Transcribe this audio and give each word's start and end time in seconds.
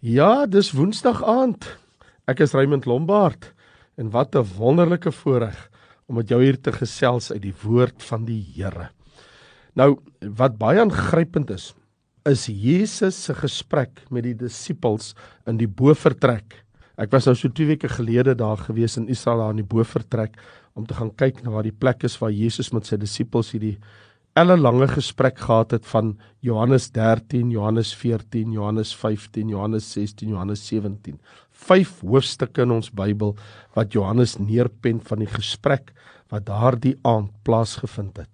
Ja, 0.00 0.46
dis 0.48 0.70
Woensdag 0.72 1.18
aand. 1.28 1.66
Ek 2.24 2.38
is 2.40 2.54
Raymond 2.56 2.86
Lombard 2.88 3.50
en 4.00 4.08
wat 4.08 4.32
'n 4.34 4.48
wonderlike 4.56 5.12
voorreg 5.12 5.68
om 6.08 6.16
met 6.16 6.28
jou 6.28 6.40
hier 6.40 6.56
te 6.56 6.72
gesels 6.72 7.30
uit 7.30 7.42
die 7.42 7.54
woord 7.62 8.02
van 8.02 8.24
die 8.24 8.40
Here. 8.54 8.88
Nou, 9.76 10.00
wat 10.20 10.56
baie 10.56 10.80
aangrypend 10.80 11.50
is, 11.50 11.74
is 12.24 12.46
Jesus 12.46 13.24
se 13.24 13.34
gesprek 13.34 14.00
met 14.10 14.22
die 14.22 14.34
disippels 14.34 15.14
in 15.46 15.58
die 15.58 15.68
bofortrek. 15.68 16.64
Ek 16.96 17.10
was 17.10 17.26
nou 17.26 17.34
so 17.36 17.48
2 17.48 17.66
weke 17.66 17.88
gelede 17.88 18.34
daar 18.34 18.56
gewees 18.56 18.96
in 18.96 19.08
Israel 19.08 19.38
daar 19.38 19.50
in 19.50 19.56
die 19.56 19.74
bofortrek 19.76 20.34
om 20.74 20.86
te 20.86 20.94
gaan 20.94 21.14
kyk 21.14 21.42
na 21.42 21.50
waar 21.50 21.62
die 21.62 21.78
plek 21.78 22.04
is 22.04 22.18
waar 22.18 22.32
Jesus 22.32 22.72
met 22.72 22.86
sy 22.86 22.96
disippels 22.96 23.52
hierdie 23.52 23.78
elle 24.38 24.56
lange 24.56 24.86
gesprek 24.88 25.38
gehad 25.38 25.70
het 25.70 25.86
van 25.86 26.14
Johannes 26.40 26.90
13, 26.90 27.50
Johannes 27.50 27.94
14, 27.94 28.52
Johannes 28.52 28.94
15, 28.96 29.48
Johannes 29.48 29.92
16, 29.92 30.28
Johannes 30.28 30.66
17. 30.66 31.18
Vyf 31.50 32.00
hoofstukke 32.00 32.62
in 32.62 32.70
ons 32.70 32.90
Bybel 32.90 33.34
wat 33.76 33.92
Johannes 33.92 34.38
neerpen 34.38 35.00
van 35.04 35.24
die 35.24 35.30
gesprek 35.30 35.92
wat 36.30 36.46
daardie 36.46 36.96
aand 37.02 37.32
plaasgevind 37.44 38.22
het. 38.22 38.30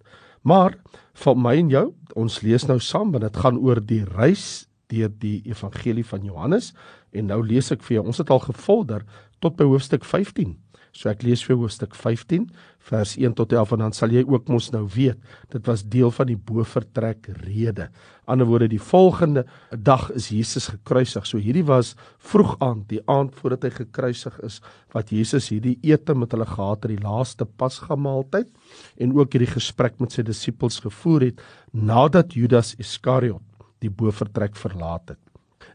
Maar 0.47 0.77
vir 1.17 1.39
my 1.41 1.57
en 1.59 1.73
jou, 1.73 1.87
ons 2.15 2.41
lees 2.45 2.69
nou 2.69 2.79
saam 2.81 3.11
want 3.15 3.25
dit 3.25 3.43
gaan 3.43 3.59
oor 3.59 3.81
die 3.81 4.05
reis 4.05 4.67
deur 4.93 5.11
die 5.11 5.41
evangelie 5.49 6.05
van 6.07 6.23
Johannes 6.23 6.71
en 7.17 7.33
nou 7.33 7.41
lees 7.43 7.73
ek 7.75 7.83
vir 7.83 7.99
jou. 7.99 8.07
Ons 8.13 8.21
het 8.23 8.31
al 8.31 8.45
gevolder 8.45 9.03
tot 9.43 9.57
by 9.59 9.67
hoofstuk 9.67 10.05
15. 10.07 10.55
So 10.97 11.11
ek 11.11 11.27
lees 11.27 11.43
vir 11.45 11.59
hoofstuk 11.61 11.95
15 11.99 12.47
vers 12.89 13.13
1 13.21 13.35
tot 13.37 13.53
11 13.53 13.75
en 13.77 13.83
dan 13.85 13.95
sal 13.97 14.15
jy 14.15 14.23
ook 14.25 14.49
mos 14.49 14.71
nou 14.73 14.87
weet 14.95 15.21
dit 15.53 15.69
was 15.69 15.83
deel 15.93 16.13
van 16.15 16.31
die 16.31 16.39
bovertrek 16.39 17.29
rede. 17.43 17.91
Anderswoorde 18.25 18.71
die 18.73 18.81
volgende 18.81 19.45
dag 19.71 20.09
is 20.17 20.31
Jesus 20.33 20.71
gekruisig. 20.73 21.27
So 21.29 21.39
hierdie 21.43 21.67
was 21.69 21.95
vroeg 22.19 22.57
aand, 22.65 22.89
die 22.89 23.03
aand 23.13 23.37
voordat 23.37 23.69
hy 23.69 23.73
gekruisig 23.83 24.41
is 24.47 24.63
wat 24.97 25.13
Jesus 25.13 25.51
hierdie 25.53 25.77
ete 25.85 26.17
met 26.17 26.33
hulle 26.33 26.49
gehad 26.49 26.87
het, 26.87 26.95
die 26.95 27.05
laaste 27.05 27.45
Pasga-maaltyd 27.45 28.49
en 28.97 29.15
ook 29.19 29.37
hierdie 29.37 29.53
gesprek 29.53 30.01
met 30.01 30.17
sy 30.17 30.25
disippels 30.25 30.81
gevoer 30.85 31.29
het 31.29 31.45
nadat 31.77 32.33
Judas 32.39 32.73
Iskariot 32.81 33.45
die 33.85 33.93
bovertrek 33.93 34.57
verlaat 34.57 35.13
het. 35.13 35.23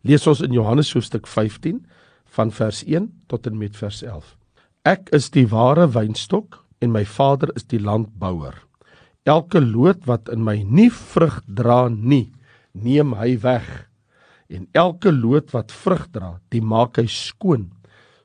Lees 0.01 0.25
ons 0.25 0.41
in 0.41 0.55
Johannes 0.55 0.89
hoofstuk 0.95 1.29
15 1.29 1.83
van 2.33 2.51
vers 2.51 2.81
1 2.87 3.11
tot 3.29 3.45
en 3.45 3.59
met 3.59 3.77
vers 3.77 4.01
11. 4.01 4.40
Ek 4.81 5.11
is 5.13 5.27
die 5.29 5.45
ware 5.45 5.83
wynstok 5.93 6.55
en 6.81 6.89
my 6.89 7.03
Vader 7.05 7.51
is 7.53 7.67
die 7.69 7.77
landbouer. 7.77 8.55
Elke 9.29 9.61
loot 9.61 10.07
wat 10.09 10.31
in 10.33 10.41
my 10.41 10.55
nie 10.65 10.89
vrug 10.89 11.37
dra 11.45 11.85
nie, 11.85 12.31
neem 12.73 13.13
hy 13.13 13.35
weg. 13.43 13.67
En 14.49 14.65
elke 14.73 15.13
loot 15.13 15.53
wat 15.53 15.69
vrug 15.69 16.07
dra, 16.09 16.31
die 16.49 16.65
maak 16.65 16.97
hy 16.97 17.05
skoon 17.05 17.69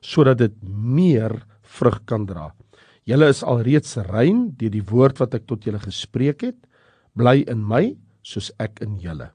sodat 0.01 0.41
dit 0.41 0.57
meer 0.65 1.43
vrug 1.77 2.01
kan 2.09 2.25
dra. 2.25 2.49
Julle 3.05 3.29
is 3.29 3.45
alreeds 3.45 3.93
rein 4.09 4.47
deur 4.57 4.73
die 4.73 4.85
woord 4.89 5.21
wat 5.21 5.37
ek 5.37 5.45
tot 5.45 5.61
julle 5.61 5.83
gespreek 5.83 6.41
het. 6.41 6.57
Bly 7.13 7.43
in 7.45 7.61
my 7.61 7.91
soos 8.25 8.49
ek 8.57 8.81
in 8.81 8.97
julle. 8.97 9.29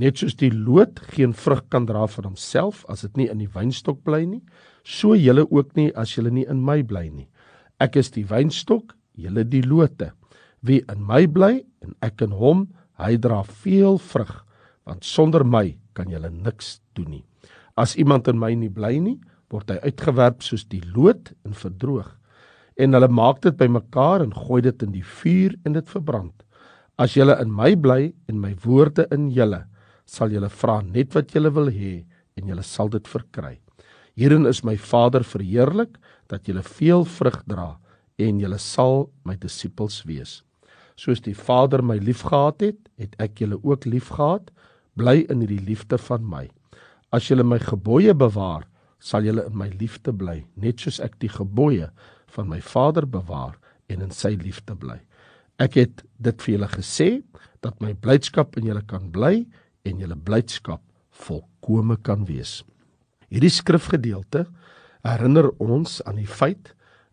Net 0.00 0.22
soos 0.22 0.36
die 0.40 0.50
loot 0.52 1.02
geen 1.12 1.34
vrug 1.36 1.66
kan 1.68 1.84
dra 1.86 2.06
van 2.08 2.30
homself 2.30 2.84
as 2.88 3.04
dit 3.04 3.16
nie 3.20 3.28
in 3.28 3.42
die 3.42 3.50
wynstok 3.52 4.00
bly 4.06 4.22
nie, 4.24 4.40
so 4.84 5.14
julle 5.14 5.44
ook 5.50 5.74
nie 5.76 5.90
as 5.98 6.14
julle 6.16 6.32
nie 6.32 6.46
in 6.48 6.62
my 6.64 6.80
bly 6.82 7.08
nie. 7.10 7.28
Ek 7.82 7.98
is 8.00 8.10
die 8.14 8.24
wynstok, 8.28 8.94
julle 9.18 9.44
die 9.44 9.62
lote. 9.66 10.12
Wie 10.62 10.80
in 10.88 11.02
my 11.04 11.26
bly 11.26 11.60
en 11.84 11.92
ek 12.00 12.22
in 12.24 12.32
hom, 12.38 12.70
hy 13.02 13.18
dra 13.20 13.42
veel 13.44 13.98
vrug, 14.00 14.32
want 14.88 15.04
sonder 15.04 15.44
my 15.44 15.74
kan 15.94 16.08
julle 16.08 16.30
niks 16.32 16.78
doen 16.96 17.18
nie. 17.18 17.24
As 17.76 17.96
iemand 17.96 18.28
in 18.28 18.40
my 18.40 18.54
nie 18.56 18.72
bly 18.72 18.96
nie, 19.00 19.18
word 19.52 19.68
hy 19.68 19.78
uitgewerp 19.84 20.40
soos 20.44 20.64
die 20.70 20.82
loot 20.94 21.34
en 21.44 21.52
verdroog. 21.56 22.08
En 22.80 22.96
hulle 22.96 23.10
maak 23.12 23.42
dit 23.44 23.56
bymekaar 23.58 24.24
en 24.24 24.32
gooi 24.32 24.62
dit 24.64 24.86
in 24.86 24.94
die 24.94 25.04
vuur 25.04 25.58
en 25.66 25.76
dit 25.76 25.92
verbrand. 25.92 26.32
As 26.96 27.16
julle 27.16 27.36
in 27.42 27.52
my 27.52 27.74
bly 27.76 28.14
en 28.30 28.40
my 28.40 28.54
woorde 28.64 29.04
in 29.12 29.28
julle 29.34 29.66
sal 30.12 30.32
julle 30.34 30.50
vra 30.52 30.80
net 30.84 31.14
wat 31.16 31.32
julle 31.32 31.52
wil 31.56 31.70
hê 31.72 32.02
en 32.36 32.48
julle 32.52 32.64
sal 32.66 32.90
dit 32.92 33.08
verkry. 33.08 33.56
Hierin 34.18 34.46
is 34.48 34.60
my 34.64 34.76
Vader 34.76 35.24
verheerlik 35.24 35.96
dat 36.28 36.48
julle 36.48 36.64
veel 36.66 37.06
vrug 37.08 37.38
dra 37.48 37.70
en 38.20 38.40
julle 38.40 38.58
sal 38.60 39.06
my 39.24 39.38
disippels 39.40 40.02
wees. 40.08 40.42
Soos 41.00 41.22
die 41.24 41.34
Vader 41.34 41.80
my 41.82 41.96
liefgehad 41.96 42.60
het, 42.60 42.80
het 43.00 43.16
ek 43.22 43.40
julle 43.40 43.56
ook 43.64 43.86
liefgehad. 43.88 44.50
Bly 45.00 45.22
in 45.32 45.40
hierdie 45.40 45.62
liefde 45.64 45.96
van 45.96 46.26
my. 46.28 46.44
As 47.16 47.30
julle 47.30 47.46
my 47.48 47.56
gebooie 47.62 48.12
bewaar, 48.12 48.66
sal 49.00 49.24
julle 49.24 49.46
in 49.48 49.56
my 49.56 49.70
liefde 49.80 50.12
bly, 50.14 50.42
net 50.54 50.84
soos 50.84 51.00
ek 51.02 51.16
die 51.24 51.32
gebooie 51.32 51.88
van 52.36 52.50
my 52.50 52.60
Vader 52.62 53.08
bewaar 53.08 53.56
en 53.90 54.04
in 54.04 54.12
sy 54.14 54.36
liefde 54.38 54.76
bly. 54.78 55.00
Ek 55.60 55.78
het 55.80 56.04
dit 56.22 56.44
vir 56.44 56.54
julle 56.54 56.68
gesê 56.76 57.08
dat 57.64 57.80
my 57.80 57.94
blydskap 57.96 58.56
in 58.60 58.68
julle 58.68 58.84
kan 58.88 59.08
bly 59.14 59.46
en 59.88 60.00
julle 60.02 60.16
blydskap 60.16 60.82
volkome 61.26 61.98
kan 62.06 62.26
wees. 62.28 62.60
Hierdie 63.32 63.52
skrifgedeelte 63.52 64.46
herinner 65.06 65.50
ons 65.62 66.00
aan 66.06 66.20
die 66.20 66.28
feit 66.28 66.72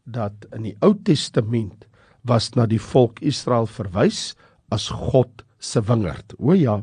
dat 0.10 0.48
in 0.56 0.68
die 0.68 0.76
Ou 0.86 0.94
Testament 1.06 1.86
was 2.28 2.52
na 2.56 2.66
die 2.70 2.82
volk 2.82 3.22
Israel 3.26 3.68
verwys 3.70 4.34
as 4.74 4.90
God 4.92 5.44
se 5.60 5.82
wingerd. 5.82 6.36
O 6.38 6.54
ja, 6.58 6.80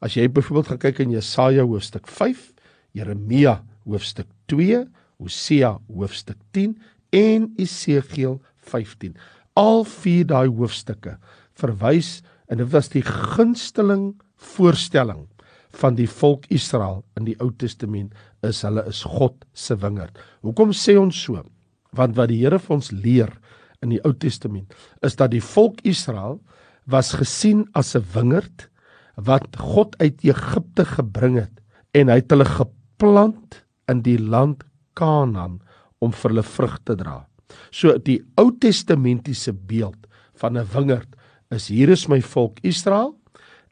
as 0.00 0.16
jy 0.16 0.26
byvoorbeeld 0.28 0.74
gaan 0.74 0.82
kyk 0.84 1.00
in 1.04 1.14
Jesaja 1.16 1.64
hoofstuk 1.66 2.08
5, 2.10 2.52
Jeremia 2.96 3.60
hoofstuk 3.86 4.28
2, 4.52 4.84
Hosea 5.22 5.76
hoofstuk 5.88 6.38
10 6.52 6.76
en 7.16 7.48
Esegiel 7.60 8.38
15. 8.68 9.16
Al 9.56 9.84
vier 9.88 10.26
daai 10.28 10.48
hoofstukke 10.52 11.16
verwys 11.56 12.20
en 12.52 12.60
dit 12.60 12.70
was 12.72 12.90
die 12.92 13.04
gunsteling 13.04 14.12
voorstelling 14.36 15.26
van 15.76 15.96
die 15.96 16.08
volk 16.08 16.46
Israel 16.52 17.02
in 17.18 17.26
die 17.28 17.36
Ou 17.42 17.50
Testament 17.58 18.14
is 18.46 18.62
hulle 18.64 18.84
is 18.88 19.02
God 19.04 19.44
se 19.52 19.76
wingerd. 19.80 20.16
Hoekom 20.44 20.72
sê 20.76 20.96
ons 21.00 21.16
so? 21.16 21.42
Want 21.96 22.16
wat 22.16 22.30
die 22.32 22.40
Here 22.42 22.58
vir 22.58 22.76
ons 22.78 22.92
leer 22.92 23.32
in 23.84 23.92
die 23.92 24.00
Ou 24.04 24.14
Testament 24.16 24.72
is 25.04 25.18
dat 25.18 25.32
die 25.34 25.44
volk 25.44 25.82
Israel 25.84 26.40
was 26.86 27.12
gesien 27.18 27.66
as 27.74 27.96
'n 27.96 28.04
wingerd 28.14 28.68
wat 29.16 29.56
God 29.56 29.96
uit 30.00 30.24
Egipte 30.24 30.84
gebring 30.84 31.40
het 31.40 31.60
en 31.94 32.08
hy 32.08 32.20
het 32.20 32.30
hulle 32.30 32.44
geplant 32.44 33.64
in 33.88 34.02
die 34.02 34.18
land 34.18 34.64
Kanaan 34.94 35.60
om 36.00 36.12
vir 36.12 36.30
hulle 36.30 36.42
vrug 36.42 36.78
te 36.84 36.96
dra. 36.96 37.26
So 37.70 37.98
die 37.98 38.22
Ou 38.36 38.50
Testamentiese 38.60 39.52
beeld 39.52 40.06
van 40.34 40.56
'n 40.56 40.68
wingerd 40.74 41.16
is 41.50 41.68
hier 41.68 41.88
is 41.88 42.08
my 42.08 42.20
volk 42.20 42.58
Israel 42.62 43.16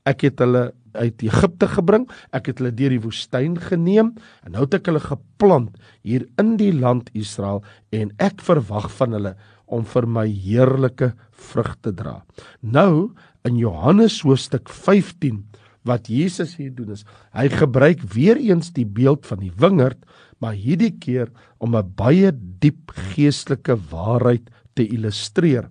Ek 0.05 0.27
het 0.27 0.41
hulle 0.43 0.73
uit 0.95 1.23
Egipte 1.27 1.67
gebring, 1.73 2.05
ek 2.37 2.51
het 2.51 2.61
hulle 2.61 2.75
deur 2.77 2.93
die 2.93 3.03
woestyn 3.03 3.57
geneem 3.59 4.13
en 4.45 4.55
nou 4.55 4.67
het 4.67 4.77
ek 4.79 4.91
hulle 4.91 5.03
geplant 5.03 5.75
hier 6.07 6.27
in 6.41 6.55
die 6.61 6.73
land 6.77 7.09
Israel 7.17 7.63
en 7.95 8.13
ek 8.23 8.45
verwag 8.45 8.91
van 8.99 9.17
hulle 9.17 9.35
om 9.67 9.87
vir 9.89 10.07
my 10.07 10.27
heerlike 10.29 11.15
vrug 11.49 11.73
te 11.83 11.95
dra. 11.97 12.21
Nou 12.61 13.15
in 13.49 13.57
Johannes 13.59 14.21
hoofstuk 14.27 14.69
15 14.69 15.43
wat 15.89 16.09
Jesus 16.09 16.55
hier 16.57 16.73
doen 16.73 16.95
is, 16.95 17.05
hy 17.37 17.49
gebruik 17.53 18.05
weer 18.15 18.39
eens 18.41 18.71
die 18.77 18.87
beeld 18.89 19.27
van 19.29 19.43
die 19.43 19.53
wingerd, 19.61 19.99
maar 20.41 20.57
hierdie 20.57 20.95
keer 21.01 21.29
om 21.61 21.77
'n 21.77 21.93
baie 21.97 22.33
diep 22.33 22.93
geestelike 23.13 23.77
waarheid 23.91 24.49
te 24.75 24.87
illustreer. 24.87 25.69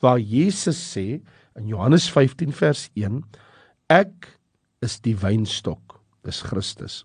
Waar 0.00 0.18
Jesus 0.18 0.78
sê 0.78 1.20
in 1.56 1.66
Johannes 1.66 2.10
15 2.10 2.52
vers 2.52 2.90
1 2.94 3.22
Ek 3.92 4.32
is 4.82 4.98
die 5.04 5.14
wynstok, 5.14 6.00
dis 6.26 6.40
Christus. 6.42 7.04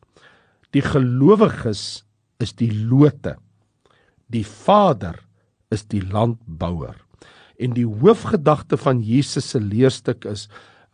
Die 0.74 0.82
gelowiges 0.82 2.02
is 2.42 2.56
die 2.58 2.72
lote. 2.74 3.36
Die 4.34 4.46
Vader 4.48 5.20
is 5.70 5.86
die 5.92 6.02
landbouer. 6.02 6.98
En 7.62 7.76
die 7.78 7.86
hoofgedagte 7.86 8.80
van 8.82 9.04
Jesus 9.06 9.52
se 9.54 9.62
leerstuk 9.62 10.26
is 10.26 10.48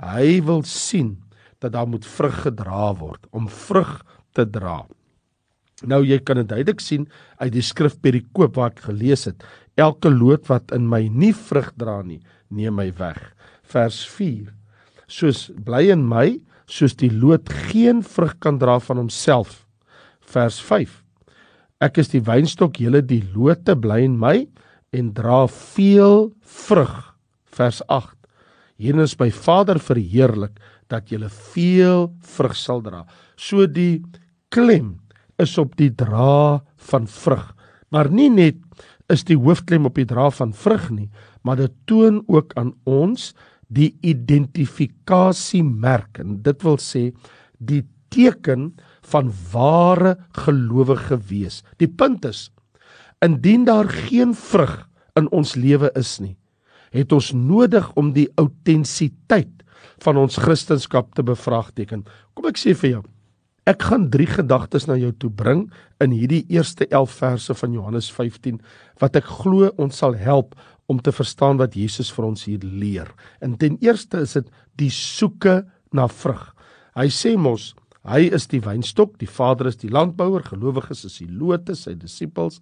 hy 0.03 0.41
wil 0.43 0.65
sien 0.67 1.15
dat 1.63 1.71
daar 1.77 1.87
moet 1.87 2.05
vrug 2.05 2.43
gedra 2.43 2.91
word 2.99 3.23
om 3.31 3.47
vrug 3.47 4.01
te 4.35 4.43
dra. 4.43 4.81
Nou 5.87 6.01
jy 6.03 6.19
kan 6.19 6.41
dit 6.41 6.51
duidelik 6.51 6.83
sien 6.83 7.07
uit 7.39 7.53
die 7.55 7.63
skrif 7.63 7.95
Perikoop 8.03 8.57
wat 8.59 8.75
ek 8.75 8.89
gelees 8.89 9.23
het. 9.29 9.39
Elke 9.79 10.11
loot 10.11 10.49
wat 10.51 10.75
in 10.75 10.89
my 10.89 11.05
nie 11.07 11.31
vrug 11.31 11.71
dra 11.79 12.01
nie, 12.03 12.19
neem 12.51 12.75
my 12.75 12.89
weg. 12.99 13.21
Vers 13.63 14.03
soos 15.07 15.47
bly 15.65 15.87
in 15.93 16.05
my 16.07 16.37
soos 16.67 16.95
die 16.99 17.11
loot 17.11 17.49
geen 17.71 18.03
vrug 18.03 18.35
kan 18.43 18.59
dra 18.59 18.77
van 18.83 18.99
homself. 18.99 19.65
Vers 20.21 20.59
5 20.61 21.03
ek 21.83 21.99
is 22.01 22.09
die 22.09 22.23
wynstok 22.25 22.79
julle 22.81 23.03
die 23.05 23.21
lote 23.35 23.75
bly 23.77 24.01
in 24.05 24.15
my 24.17 24.47
en 24.95 25.11
dra 25.13 25.45
veel 25.51 26.31
vrug. 26.41 26.95
Vers 27.53 27.83
8 27.87 28.15
hier 28.77 28.97
is 29.01 29.17
my 29.19 29.29
vader 29.33 29.79
verheerlik 29.81 30.59
dat 30.91 31.09
julle 31.11 31.29
veel 31.53 32.07
vrug 32.21 32.55
sal 32.55 32.83
dra. 32.85 33.03
So 33.35 33.65
die 33.67 34.03
klem 34.53 34.97
is 35.41 35.57
op 35.57 35.75
die 35.77 35.89
dra 35.93 36.61
van 36.89 37.07
vrug. 37.09 37.53
Maar 37.93 38.09
nie 38.13 38.29
net 38.29 38.61
is 39.11 39.23
die 39.27 39.37
hoofklem 39.39 39.87
op 39.87 39.97
die 39.97 40.07
dra 40.07 40.29
van 40.35 40.53
vrug 40.53 40.89
nie, 40.91 41.09
maar 41.43 41.59
dit 41.59 41.73
toon 41.87 42.21
ook 42.27 42.53
aan 42.59 42.73
ons 42.83 43.31
die 43.67 43.97
identifikasiemerk 44.01 46.19
en 46.23 46.41
dit 46.43 46.63
wil 46.63 46.77
sê 46.81 47.11
die 47.57 47.85
teken 48.13 48.73
van 49.11 49.31
ware 49.51 50.17
gelowige 50.45 51.17
wees. 51.29 51.63
Die 51.81 51.91
punt 51.91 52.25
is 52.25 52.51
indien 53.25 53.65
daar 53.65 53.89
geen 53.89 54.35
vrug 54.37 54.89
in 55.17 55.25
ons 55.33 55.55
lewe 55.57 55.89
is 55.97 56.19
nie, 56.21 56.37
het 56.93 57.09
ons 57.11 57.31
nodig 57.33 57.89
om 57.97 58.13
die 58.13 58.29
autentiteit 58.37 59.49
van 60.05 60.17
ons 60.21 60.37
kristendom 60.37 61.09
te 61.17 61.25
bevraagteken. 61.25 62.05
Kom 62.37 62.45
ek 62.45 62.61
sê 62.61 62.77
vir 62.77 62.89
jou, 62.91 63.01
ek 63.67 63.83
gaan 63.89 64.07
drie 64.13 64.29
gedagtes 64.29 64.87
na 64.87 64.95
jou 64.95 65.11
toe 65.19 65.29
bring 65.33 65.65
in 66.03 66.13
hierdie 66.15 66.45
eerste 66.53 66.87
11 66.87 67.15
verse 67.19 67.55
van 67.59 67.73
Johannes 67.75 68.07
15 68.15 68.61
wat 69.01 69.17
ek 69.19 69.27
glo 69.41 69.71
ons 69.75 69.99
sal 69.99 70.15
help 70.15 70.55
om 70.87 71.01
te 71.03 71.11
verstaan 71.11 71.59
wat 71.59 71.75
Jesus 71.75 72.09
vir 72.15 72.29
ons 72.29 72.45
hier 72.47 72.63
leer. 72.63 73.09
En 73.43 73.57
ten 73.59 73.75
eerste 73.83 74.23
is 74.23 74.37
dit 74.37 74.47
die 74.79 74.91
soeke 74.93 75.65
na 75.91 76.07
vrug. 76.07 76.45
Hy 76.95 77.09
sê 77.11 77.35
mos 77.35 77.73
hy 78.07 78.29
is 78.31 78.47
die 78.47 78.61
wynstok, 78.63 79.17
die 79.19 79.27
Vader 79.27 79.67
is 79.67 79.81
die 79.81 79.91
landbouer, 79.91 80.45
gelowiges 80.47 81.03
is 81.09 81.17
die 81.19 81.27
lote, 81.27 81.75
sy 81.75 81.97
disippels 81.99 82.61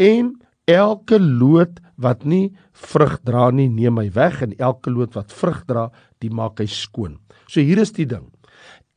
en 0.00 0.38
elke 0.70 1.18
loot 1.20 1.82
wat 2.00 2.24
nie 2.24 2.54
vrug 2.72 3.18
dra 3.28 3.50
nie, 3.52 3.68
neem 3.68 3.98
hy 4.00 4.08
weg 4.16 4.40
en 4.46 4.56
elke 4.56 4.88
loot 4.88 5.18
wat 5.18 5.34
vrug 5.36 5.66
dra, 5.68 5.90
die 6.24 6.32
maak 6.32 6.62
hy 6.62 6.68
skoon. 6.70 7.18
So 7.44 7.60
hier 7.60 7.82
is 7.82 7.92
die 7.92 8.08
ding. 8.08 8.30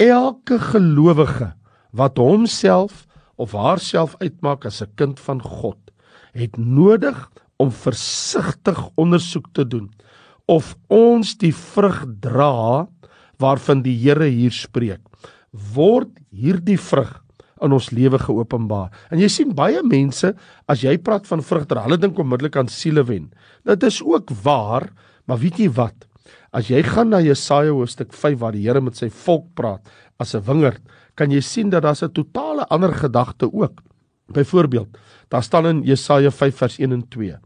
Elke 0.04 0.58
gelowige 0.60 1.54
wat 1.96 2.18
homself 2.20 3.06
of 3.40 3.54
haarself 3.56 4.18
uitmaak 4.20 4.66
as 4.66 4.82
'n 4.82 4.92
kind 5.00 5.20
van 5.20 5.40
God, 5.42 5.80
het 6.34 6.58
nodig 6.58 7.32
om 7.58 7.72
versigtig 7.72 8.90
ondersoek 8.96 9.48
te 9.54 9.68
doen 9.68 9.92
of 10.46 10.76
ons 10.88 11.38
die 11.38 11.56
vrug 11.56 12.04
dra 12.20 12.88
waarvan 13.40 13.82
die 13.82 13.96
Here 13.96 14.28
hier 14.28 14.52
spreek. 14.52 15.00
Word 15.52 16.12
hierdie 16.32 16.80
vrug 16.80 17.24
in 17.62 17.72
ons 17.72 17.92
lewe 17.92 18.20
geopenbaar. 18.20 18.92
En 19.10 19.20
jy 19.20 19.28
sien 19.28 19.56
baie 19.56 19.82
mense 19.84 20.36
as 20.68 20.82
jy 20.84 20.98
praat 20.98 21.28
van 21.28 21.42
vrugter, 21.42 21.80
hulle 21.80 21.98
dink 21.98 22.20
onmiddellik 22.20 22.56
aan 22.56 22.68
siele 22.68 23.04
wen. 23.04 23.32
Dit 23.64 23.84
is 23.84 24.02
ook 24.04 24.30
waar, 24.44 24.92
maar 25.26 25.40
weet 25.40 25.58
jy 25.58 25.70
wat? 25.70 25.96
As 26.54 26.70
jy 26.70 26.84
gaan 26.86 27.10
na 27.10 27.20
Jesaja 27.24 27.74
hoofstuk 27.74 28.14
5 28.14 28.38
waar 28.40 28.54
die 28.54 28.68
Here 28.68 28.82
met 28.82 29.00
sy 29.00 29.10
volk 29.10 29.48
praat 29.58 29.82
as 30.22 30.36
'n 30.36 30.46
wingerd, 30.46 30.82
kan 31.16 31.32
jy 31.32 31.42
sien 31.42 31.70
dat 31.70 31.82
daar 31.84 31.98
'n 31.98 32.14
totale 32.14 32.68
ander 32.70 32.94
gedagte 32.94 33.52
ook. 33.52 33.82
Byvoorbeeld, 34.32 34.98
daar 35.30 35.44
staan 35.44 35.66
in 35.66 35.84
Jesaja 35.84 36.32
5 36.32 36.56
vers 36.56 36.80
1 36.80 36.92
en 36.92 37.08
2: 37.10 37.38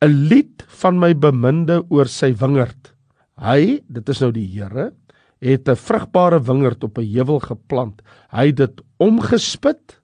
'n 0.00 0.28
lied 0.28 0.64
van 0.66 0.98
my 0.98 1.14
beminde 1.14 1.84
oor 1.90 2.06
sy 2.06 2.32
wingerd. 2.32 2.94
Hy, 3.36 3.82
dit 3.86 4.08
is 4.08 4.20
nou 4.20 4.32
die 4.32 4.46
Here, 4.46 4.92
het 5.40 5.68
'n 5.68 5.76
vrugbare 5.76 6.40
wingerd 6.40 6.84
op 6.84 6.98
'n 6.98 7.12
heuwel 7.14 7.40
geplant. 7.40 8.02
Hy 8.30 8.46
het 8.46 8.56
dit 8.56 8.80
omgespit, 8.98 10.00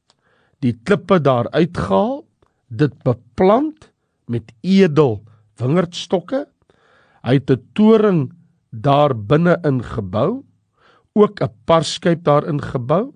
die 0.60 0.78
klippe 0.84 1.20
daar 1.20 1.50
uitgehaal, 1.50 2.24
dit 2.68 3.02
beplant 3.02 3.92
met 4.26 4.52
edel 4.62 5.22
wingerdstokke. 5.56 6.46
Hy 7.24 7.40
het 7.40 7.50
'n 7.50 7.62
toring 7.72 8.32
daar 8.70 9.14
binne 9.16 9.58
in 9.64 9.82
gebou, 9.82 10.44
ook 11.14 11.40
'n 11.40 11.52
parskyp 11.64 12.24
daarin 12.24 12.60
gebou 12.60 13.14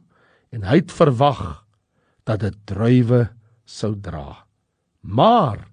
en 0.50 0.62
hy 0.62 0.76
het 0.76 0.92
verwag 0.92 1.64
dat 2.24 2.40
dit 2.40 2.56
druiwe 2.64 3.28
sou 3.64 3.94
dra. 4.00 4.46
Maar 5.00 5.68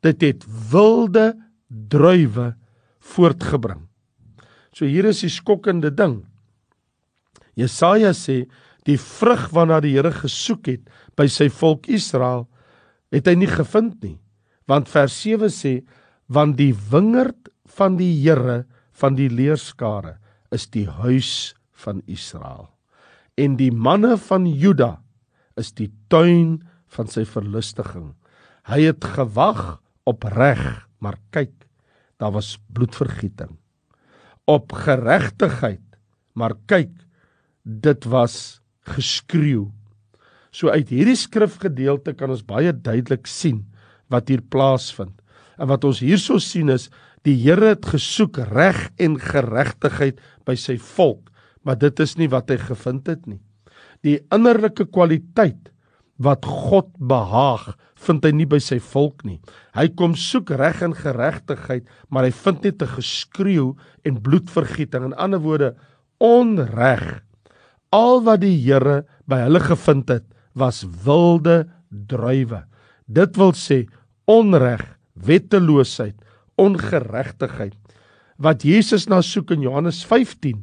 dit 0.00 0.20
het 0.20 0.44
wilde 0.70 1.36
druiwe 1.66 2.56
voortgebring. 2.98 3.88
So 4.72 4.84
hier 4.84 5.04
is 5.04 5.20
die 5.20 5.32
skokkende 5.32 5.90
ding. 5.94 6.26
Jesaja 7.54 8.12
sê 8.12 8.46
die 8.86 8.98
vrug 8.98 9.48
waarna 9.50 9.80
die 9.80 9.96
Here 9.96 10.12
gesoek 10.12 10.66
het 10.66 10.90
by 11.16 11.26
sy 11.26 11.48
volk 11.48 11.88
Israel 11.88 12.46
het 13.10 13.26
hy 13.26 13.34
nie 13.34 13.50
gevind 13.50 14.02
nie. 14.04 14.18
Want 14.68 14.88
vers 14.88 15.14
7 15.22 15.50
sê 15.52 15.74
want 16.28 16.58
die 16.58 16.74
wingerd 16.90 17.47
van 17.76 17.98
die 18.00 18.12
Here 18.22 18.64
van 18.98 19.18
die 19.18 19.28
leerskare 19.30 20.16
is 20.54 20.66
die 20.74 20.86
huis 20.88 21.54
van 21.84 22.02
Israel 22.06 22.68
en 23.38 23.54
die 23.58 23.70
manne 23.70 24.16
van 24.18 24.48
Juda 24.48 24.96
is 25.58 25.70
die 25.78 25.90
tuin 26.10 26.58
van 26.94 27.10
sy 27.10 27.24
verlustiging. 27.28 28.12
Hy 28.68 28.88
het 28.88 29.04
gewag 29.16 29.78
op 30.08 30.24
reg, 30.34 30.64
maar 30.98 31.18
kyk, 31.34 31.54
daar 32.18 32.34
was 32.34 32.56
bloedvergieting 32.74 33.54
op 34.48 34.72
geregtigheid. 34.72 35.84
Maar 36.38 36.56
kyk, 36.70 36.92
dit 37.62 38.06
was 38.08 38.60
geskreeu. 38.88 39.68
So 40.50 40.72
uit 40.72 40.88
hierdie 40.88 41.18
skrifgedeelte 41.18 42.14
kan 42.16 42.32
ons 42.32 42.46
baie 42.46 42.72
duidelik 42.72 43.28
sien 43.28 43.66
wat 44.08 44.30
hier 44.32 44.40
plaasvind. 44.40 45.12
En 45.60 45.68
wat 45.68 45.84
ons 45.84 46.00
hierso 46.00 46.38
sien 46.40 46.72
is 46.72 46.88
die 47.26 47.36
Here 47.36 47.74
het 47.74 47.86
gesoek 47.86 48.38
reg 48.50 48.88
en 48.98 49.18
geregtigheid 49.20 50.20
by 50.46 50.54
sy 50.58 50.78
volk, 50.78 51.30
maar 51.64 51.78
dit 51.78 52.00
is 52.00 52.16
nie 52.16 52.28
wat 52.28 52.50
hy 52.50 52.58
gevind 52.60 53.08
het 53.10 53.26
nie. 53.26 53.40
Die 54.06 54.18
innerlike 54.34 54.86
kwaliteit 54.86 55.72
wat 56.22 56.46
God 56.46 56.90
behaag, 56.98 57.76
vind 57.98 58.24
hy 58.26 58.32
nie 58.34 58.46
by 58.46 58.60
sy 58.62 58.78
volk 58.82 59.24
nie. 59.26 59.38
Hy 59.74 59.88
kom 59.98 60.14
soek 60.18 60.50
reg 60.58 60.82
en 60.86 60.94
geregtigheid, 60.94 61.86
maar 62.10 62.26
hy 62.26 62.30
vind 62.30 62.62
net 62.64 62.82
'n 62.82 62.94
geskreeu 62.98 63.74
en 64.04 64.22
bloedvergieting. 64.22 65.04
In 65.04 65.14
ander 65.14 65.40
woorde, 65.40 65.74
onreg. 66.18 67.22
Al 67.90 68.22
wat 68.22 68.40
die 68.40 68.56
Here 68.58 69.04
by 69.26 69.38
hulle 69.46 69.60
gevind 69.60 70.08
het, 70.08 70.24
was 70.54 70.84
wilde 71.04 71.68
druiwe. 71.90 72.64
Dit 73.06 73.36
wil 73.36 73.52
sê 73.52 73.86
onreg, 74.26 74.82
wetteloosheid, 75.14 76.14
ongeregtigheid. 76.58 77.74
Wat 78.38 78.62
Jesus 78.66 79.08
na 79.10 79.20
soek 79.24 79.52
in 79.54 79.64
Johannes 79.66 80.04
15 80.06 80.62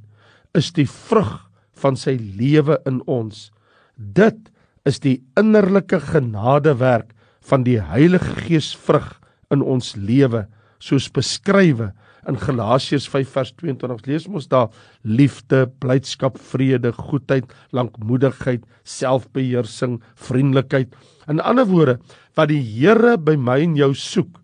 is 0.56 0.72
die 0.76 0.88
vrug 0.88 1.38
van 1.82 1.98
sy 2.00 2.16
lewe 2.16 2.80
in 2.88 3.02
ons. 3.12 3.50
Dit 3.96 4.52
is 4.88 5.02
die 5.04 5.18
innerlike 5.40 6.00
genadewerk 6.12 7.12
van 7.46 7.66
die 7.68 7.80
Heilige 7.82 8.36
Gees 8.46 8.72
vrug 8.76 9.16
in 9.54 9.64
ons 9.64 9.94
lewe 10.00 10.46
soos 10.84 11.08
beskrywe 11.14 11.92
in 12.30 12.38
Galasiërs 12.42 13.08
5 13.12 13.34
vers 13.36 13.52
22 13.62 14.08
lees 14.10 14.26
ons 14.28 14.48
daar 14.50 14.72
liefde, 15.06 15.66
blydskap, 15.82 16.40
vrede, 16.52 16.92
goedheid, 16.98 17.52
lankmoedigheid, 17.76 18.66
selfbeheersing, 18.84 20.00
vriendelikheid. 20.28 20.96
In 21.30 21.42
ander 21.42 21.68
woorde, 21.70 22.00
wat 22.38 22.50
die 22.50 22.62
Here 22.62 23.16
by 23.22 23.38
my 23.38 23.60
en 23.66 23.78
jou 23.78 23.92
soek, 23.98 24.42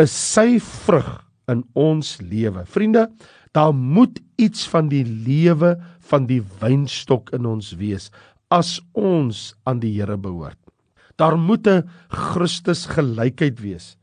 is 0.00 0.12
sy 0.12 0.56
vrug 0.62 1.20
in 1.52 1.62
ons 1.78 2.16
lewe. 2.24 2.64
Vriende, 2.68 3.08
daar 3.52 3.74
moet 3.74 4.20
iets 4.40 4.64
van 4.72 4.88
die 4.88 5.04
lewe 5.04 5.76
van 6.08 6.26
die 6.28 6.40
wynstok 6.60 7.32
in 7.36 7.46
ons 7.48 7.74
wees 7.80 8.10
as 8.52 8.78
ons 8.98 9.52
aan 9.68 9.80
die 9.80 9.94
Here 9.96 10.18
behoort. 10.20 10.58
Daar 11.16 11.36
moet 11.36 11.66
'n 11.66 11.88
Christus 12.08 12.86
gelykheid 12.86 13.60
wees. 13.60 13.96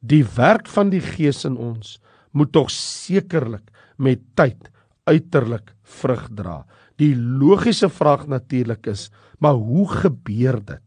Die 0.00 0.24
werk 0.24 0.66
van 0.68 0.90
die 0.90 1.00
Gees 1.00 1.44
in 1.44 1.56
ons 1.56 2.00
moet 2.32 2.52
tog 2.52 2.70
sekerlik 2.70 3.70
met 3.98 4.20
tyd 4.34 4.70
uiterlik 5.04 5.74
vrug 5.82 6.28
dra. 6.34 6.64
Die 6.96 7.14
logiese 7.16 7.88
vraag 7.88 8.26
natuurlik 8.26 8.86
is, 8.86 9.10
maar 9.38 9.54
hoe 9.54 9.88
gebeur 9.88 10.60
dit? 10.64 10.82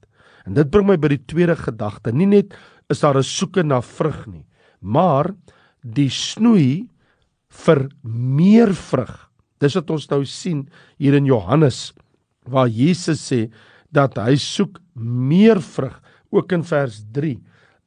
En 0.45 0.53
dit 0.53 0.69
bring 0.69 0.87
my 0.87 0.97
by 0.97 1.07
die 1.07 1.25
tweede 1.25 1.55
gedagte. 1.55 2.11
Nie 2.11 2.27
net 2.27 2.53
is 2.89 2.99
daar 2.99 3.17
'n 3.17 3.23
soeke 3.23 3.63
na 3.63 3.81
vrug 3.81 4.27
nie, 4.27 4.45
maar 4.81 5.33
die 5.83 6.09
snoei 6.09 6.87
vir 7.49 7.89
meer 8.03 8.73
vrug. 8.73 9.29
Dis 9.59 9.75
wat 9.75 9.89
ons 9.89 10.09
nou 10.09 10.23
sien 10.25 10.69
hier 10.97 11.13
in 11.13 11.25
Johannes 11.25 11.93
waar 12.49 12.67
Jesus 12.67 13.21
sê 13.31 13.51
dat 13.91 14.17
hy 14.17 14.35
soek 14.35 14.79
meer 14.95 15.61
vrug 15.61 16.01
ook 16.33 16.51
in 16.51 16.63
vers 16.63 17.03
3 17.13 17.37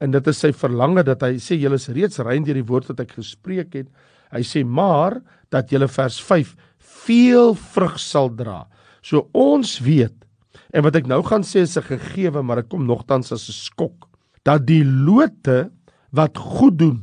en 0.01 0.13
dit 0.13 0.27
is 0.29 0.39
sy 0.39 0.53
verlange 0.53 1.03
dat 1.05 1.23
hy 1.23 1.37
sê 1.41 1.57
julle 1.59 1.81
is 1.81 1.89
reeds 1.89 2.21
rein 2.25 2.45
deur 2.45 2.55
die 2.55 2.69
woord 2.69 2.89
wat 2.93 3.01
ek 3.01 3.17
gespreek 3.17 3.75
het. 3.75 3.89
Hy 4.33 4.43
sê 4.45 4.65
maar 4.65 5.21
dat 5.51 5.73
julle 5.73 5.89
vers 5.89 6.19
5 6.21 6.55
veel 6.79 7.55
vrug 7.55 7.99
sal 7.99 8.31
dra. 8.37 8.67
So 9.03 9.29
ons 9.33 9.79
weet 9.81 10.15
en 10.75 10.85
wat 10.85 10.97
ek 10.97 11.09
nou 11.09 11.23
gaan 11.25 11.45
sê 11.47 11.65
is 11.65 11.77
'n 11.77 11.83
gegewe 11.83 12.43
maar 12.43 12.63
dit 12.63 12.71
kom 12.71 12.87
nogtans 12.87 13.33
as 13.33 13.49
'n 13.49 13.53
skok 13.53 14.09
dat 14.47 14.67
die 14.69 14.85
lote 14.85 15.67
wat 16.15 16.39
goed 16.39 16.79
doen 16.79 17.03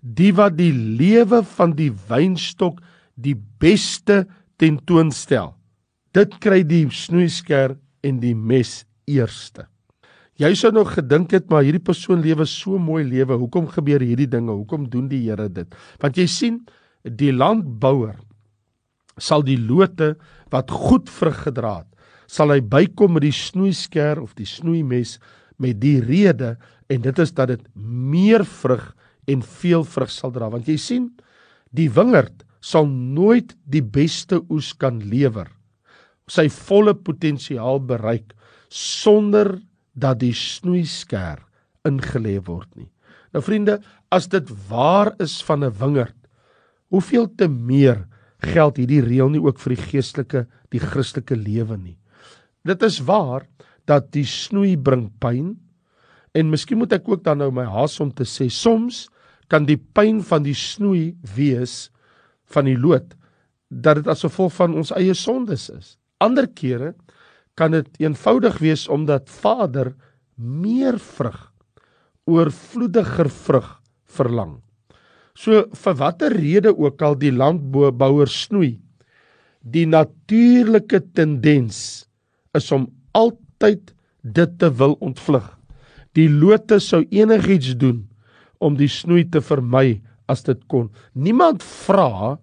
die 0.00 0.32
wat 0.36 0.56
die 0.58 0.72
lewe 0.72 1.42
van 1.56 1.74
die 1.76 1.90
wynstok 2.08 2.80
die 3.14 3.36
beste 3.62 4.24
tentoonstel 4.60 5.54
dit 6.14 6.34
kry 6.42 6.62
die 6.66 6.84
snoeisker 6.94 7.74
en 8.04 8.20
die 8.22 8.34
mes 8.36 8.82
eerste. 9.10 9.66
Jy 10.38 10.50
sou 10.58 10.72
nog 10.74 10.94
gedink 10.96 11.32
het 11.34 11.46
maar 11.50 11.64
hierdie 11.66 11.82
persoon 11.82 12.22
lewe 12.22 12.46
so 12.48 12.78
mooi 12.78 13.04
lewe. 13.06 13.36
Hoekom 13.38 13.68
gebeur 13.70 14.02
hierdie 14.02 14.30
dinge? 14.30 14.54
Hoekom 14.54 14.88
doen 14.90 15.06
die 15.10 15.22
Here 15.28 15.46
dit? 15.48 15.74
Want 16.02 16.18
jy 16.18 16.26
sien, 16.30 16.60
die 17.04 17.32
landbouer 17.34 18.16
sal 19.20 19.44
die 19.46 19.58
lote 19.60 20.14
wat 20.50 20.72
goed 20.74 21.10
vrug 21.12 21.44
gedra 21.46 21.76
het, 21.82 21.90
sal 22.26 22.50
hy 22.50 22.60
bykom 22.66 23.14
met 23.14 23.26
die 23.28 23.36
snoeisker 23.36 24.18
of 24.22 24.34
die 24.38 24.48
snoeimes 24.48 25.18
met 25.62 25.78
die 25.78 26.00
rede 26.02 26.56
en 26.88 27.00
dit 27.00 27.18
is 27.18 27.32
dat 27.32 27.48
dit 27.48 27.62
meer 27.74 28.44
vrug 28.44 28.94
en 29.26 29.42
veel 29.42 29.84
vrug 29.84 30.10
sal 30.10 30.32
dra. 30.34 30.50
Want 30.52 30.68
jy 30.68 30.76
sien, 30.76 31.10
die 31.70 31.90
wingerd 31.90 32.44
sal 32.60 32.86
nooit 32.86 33.56
die 33.64 33.82
beste 33.82 34.42
oes 34.50 34.72
kan 34.76 35.00
lewer 35.00 35.48
sy 36.30 36.48
volle 36.48 36.94
potensiaal 36.96 37.82
bereik 37.84 38.32
sonder 38.72 39.58
dat 39.94 40.20
die 40.22 40.34
snoeisker 40.34 41.42
ingelê 41.86 42.38
word 42.46 42.70
nie. 42.78 42.88
Nou 43.34 43.42
vriende, 43.44 43.78
as 44.14 44.28
dit 44.30 44.48
waar 44.70 45.12
is 45.20 45.42
van 45.42 45.64
'n 45.64 45.74
wingerd, 45.78 46.16
hoeveel 46.90 47.28
te 47.36 47.48
meer 47.48 48.06
geld 48.40 48.76
hierdie 48.76 49.02
reël 49.02 49.30
nie 49.30 49.42
ook 49.42 49.58
vir 49.58 49.74
die 49.74 49.82
geestelike, 49.82 50.46
die 50.70 50.80
Christelike 50.80 51.36
lewe 51.36 51.76
nie. 51.76 51.98
Dit 52.64 52.82
is 52.82 53.00
waar 53.00 53.46
dat 53.86 54.12
die 54.12 54.24
snoei 54.24 54.76
bring 54.76 55.10
pyn 55.20 55.56
en 56.34 56.50
miskien 56.50 56.80
moet 56.80 56.92
ek 56.96 57.08
ook 57.08 57.22
dan 57.24 57.40
nou 57.42 57.50
my 57.54 57.66
haas 57.70 57.98
om 58.02 58.10
te 58.12 58.26
sê 58.28 58.48
soms 58.50 59.06
kan 59.52 59.66
die 59.68 59.78
pyn 59.78 60.22
van 60.24 60.44
die 60.46 60.56
snoei 60.56 61.14
wees 61.36 61.88
van 62.54 62.66
die 62.68 62.78
lood 62.78 63.14
dat 63.70 64.00
dit 64.00 64.10
as 64.10 64.24
gevolg 64.26 64.54
van 64.54 64.74
ons 64.78 64.92
eie 64.94 65.14
sondes 65.18 65.68
is. 65.72 65.96
Ander 66.22 66.46
kere 66.46 66.92
kan 67.58 67.74
dit 67.74 67.88
eenvoudig 68.02 68.58
wees 68.62 68.86
omdat 68.90 69.30
Vader 69.30 69.92
meer 70.34 70.98
vrug, 70.98 71.38
oorvloediger 72.26 73.30
vrug 73.30 73.68
verlang. 74.16 74.58
So 75.34 75.64
vir 75.74 75.98
watter 75.98 76.34
rede 76.34 76.70
ook 76.70 77.02
al 77.02 77.18
die 77.18 77.32
landbouer 77.34 78.30
snoei, 78.30 78.78
die 79.60 79.86
natuurlike 79.86 81.00
tendens 81.14 82.06
is 82.54 82.70
om 82.72 82.86
altyd 83.14 83.94
dit 84.22 84.58
te 84.58 84.70
wil 84.78 84.96
ontvlug. 85.00 85.46
Die 86.14 86.28
lote 86.30 86.78
sou 86.82 87.02
enigiets 87.10 87.74
doen 87.78 88.04
om 88.62 88.76
die 88.78 88.90
snoei 88.90 89.24
te 89.28 89.42
vermy 89.44 90.00
as 90.30 90.44
dit 90.46 90.60
kon. 90.70 90.88
Niemand 91.12 91.64
vra 91.64 92.36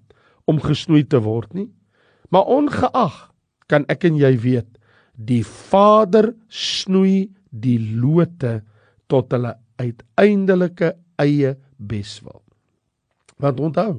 om 0.50 0.62
gesnoei 0.62 1.04
te 1.08 1.22
word 1.24 1.54
nie, 1.56 1.70
maar 2.32 2.50
ongeag 2.51 3.18
kan 3.72 3.86
ek 3.92 4.06
en 4.10 4.20
jy 4.20 4.34
weet 4.44 4.70
die 5.16 5.44
Vader 5.46 6.32
snoei 6.51 7.30
die 7.51 7.80
lote 8.00 8.62
tot 9.12 9.32
hulle 9.36 9.54
uiteindelike 9.82 10.94
eie 11.22 11.56
beswil. 11.78 12.42
Want 13.42 13.60
onthou 13.60 13.94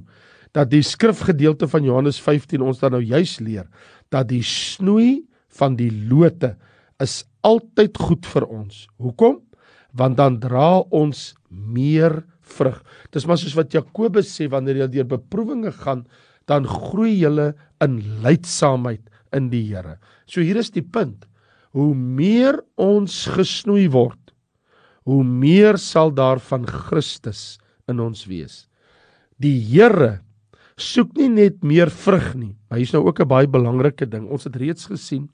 dat 0.52 0.68
die 0.72 0.82
skrifgedeelte 0.84 1.68
van 1.70 1.84
Johannes 1.86 2.20
15 2.20 2.62
ons 2.64 2.80
dan 2.82 2.92
nou 2.96 3.02
juis 3.02 3.38
leer 3.40 3.68
dat 4.12 4.28
die 4.28 4.42
snoei 4.44 5.22
van 5.56 5.76
die 5.78 5.90
lote 6.10 6.54
is 7.02 7.22
altyd 7.42 7.96
goed 7.98 8.28
vir 8.28 8.46
ons. 8.46 8.84
Hoekom? 9.00 9.40
Want 9.92 10.16
dan 10.16 10.40
dra 10.40 10.80
ons 10.90 11.34
meer 11.48 12.22
vrug. 12.40 12.78
Dis 13.12 13.26
maar 13.28 13.40
soos 13.40 13.56
wat 13.56 13.74
Jakobus 13.74 14.30
sê 14.32 14.48
wanneer 14.50 14.82
jy 14.82 14.88
deur 14.96 15.08
beproewinge 15.16 15.72
gaan, 15.82 16.06
dan 16.50 16.66
groei 16.66 17.14
jy 17.20 17.52
in 17.84 18.00
lydsaamheid 18.24 19.04
in 19.36 19.50
die 19.52 19.64
Here. 19.70 19.98
So 20.26 20.42
hier 20.44 20.58
is 20.60 20.72
die 20.74 20.84
punt. 20.84 21.26
Hoe 21.72 21.94
meer 21.94 22.60
ons 22.76 23.24
gesnoei 23.32 23.86
word, 23.92 24.18
hoe 25.08 25.22
meer 25.24 25.78
sal 25.80 26.12
daar 26.14 26.40
van 26.42 26.66
Christus 26.68 27.58
in 27.88 28.00
ons 28.02 28.26
wees. 28.28 28.66
Die 29.40 29.56
Here 29.70 30.20
soek 30.76 31.14
nie 31.18 31.30
net 31.32 31.62
meer 31.64 31.90
vrug 31.92 32.32
nie, 32.36 32.54
maar 32.68 32.80
hier's 32.80 32.92
nou 32.92 33.06
ook 33.06 33.20
'n 33.20 33.28
baie 33.28 33.46
belangrike 33.46 34.06
ding. 34.06 34.28
Ons 34.28 34.44
het 34.44 34.56
reeds 34.56 34.86
gesien 34.86 35.28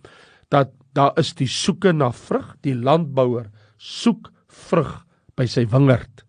dat 0.50 0.72
daar 0.94 1.12
is 1.18 1.34
die 1.34 1.46
soeke 1.46 1.92
na 1.92 2.10
vrug, 2.12 2.56
die 2.62 2.74
landbouer 2.74 3.50
soek 3.78 4.30
vrug 4.68 4.92
by 5.38 5.46
sy 5.46 5.64
wingerd. 5.70 6.24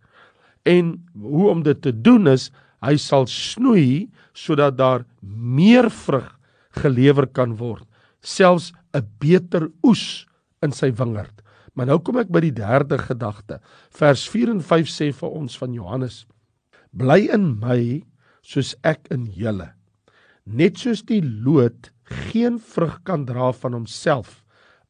En 0.69 0.97
hoe 1.17 1.49
om 1.49 1.63
dit 1.65 1.81
te 1.81 1.93
doen 1.93 2.27
is 2.29 2.49
hy 2.85 2.95
sal 3.01 3.27
snoei 3.27 4.09
sodat 4.37 4.77
daar 4.79 5.05
meer 5.21 5.89
vrug 5.91 6.29
gelewer 6.79 7.27
kan 7.27 7.57
word, 7.57 7.87
selfs 8.21 8.71
'n 8.93 9.05
beter 9.19 9.69
oes 9.83 10.25
in 10.61 10.71
sy 10.71 10.91
wingerd. 10.91 11.41
Maar 11.75 11.85
nou 11.85 11.99
kom 11.99 12.17
ek 12.17 12.31
by 12.31 12.41
die 12.41 12.55
derde 12.55 12.97
gedagte. 12.97 13.59
Vers 13.89 14.27
4 14.29 14.49
en 14.49 14.61
5 14.61 14.87
sê 14.87 15.11
vir 15.13 15.29
ons 15.29 15.57
van 15.57 15.73
Johannes: 15.73 16.25
Bly 16.91 17.29
in 17.33 17.59
my 17.59 18.03
soos 18.41 18.75
ek 18.83 19.07
in 19.11 19.27
julle. 19.31 19.73
Net 20.45 20.77
soos 20.77 21.03
die 21.05 21.21
loot 21.21 21.91
geen 22.03 22.59
vrug 22.59 23.03
kan 23.03 23.25
dra 23.25 23.51
van 23.51 23.73
homself 23.73 24.43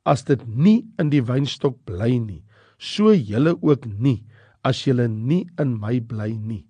as 0.07 0.23
dit 0.23 0.41
nie 0.47 0.85
in 0.97 1.11
die 1.11 1.21
wynstok 1.21 1.75
bly 1.85 2.15
nie, 2.17 2.41
so 2.79 3.13
julle 3.13 3.53
ook 3.59 3.85
nie 3.99 4.23
as 4.65 4.81
julle 4.87 5.07
nie 5.11 5.45
in 5.59 5.75
my 5.79 5.99
bly 5.99 6.31
nie. 6.33 6.65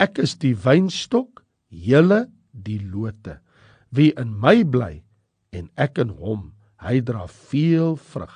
Ek 0.00 0.20
is 0.20 0.36
die 0.40 0.54
wynstok, 0.56 1.42
julle 1.68 2.26
die 2.52 2.78
lote. 2.84 3.40
Wie 3.92 4.12
in 4.20 4.34
my 4.40 4.60
bly 4.64 5.00
en 5.56 5.70
ek 5.80 6.00
in 6.04 6.12
hom, 6.20 6.52
hy 6.84 7.00
dra 7.04 7.24
veel 7.30 7.96
vrug, 8.12 8.34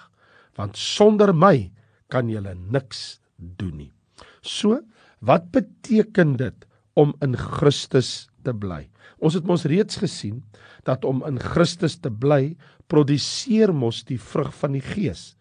want 0.57 0.79
sonder 0.81 1.35
my 1.37 1.71
kan 2.13 2.31
julle 2.33 2.55
niks 2.57 3.21
doen 3.37 3.77
nie. 3.85 3.93
So, 4.41 4.81
wat 5.21 5.51
beteken 5.53 6.39
dit 6.41 6.67
om 6.97 7.13
in 7.25 7.37
Christus 7.37 8.31
te 8.45 8.55
bly? 8.57 8.87
Ons 9.21 9.37
het 9.37 9.45
mos 9.49 9.67
reeds 9.69 10.01
gesien 10.01 10.41
dat 10.89 11.05
om 11.05 11.21
in 11.29 11.37
Christus 11.41 11.99
te 12.01 12.09
bly, 12.09 12.57
produseer 12.89 13.73
mos 13.77 14.01
die 14.09 14.19
vrug 14.19 14.49
van 14.63 14.75
die 14.79 14.85
Gees. 14.85 15.35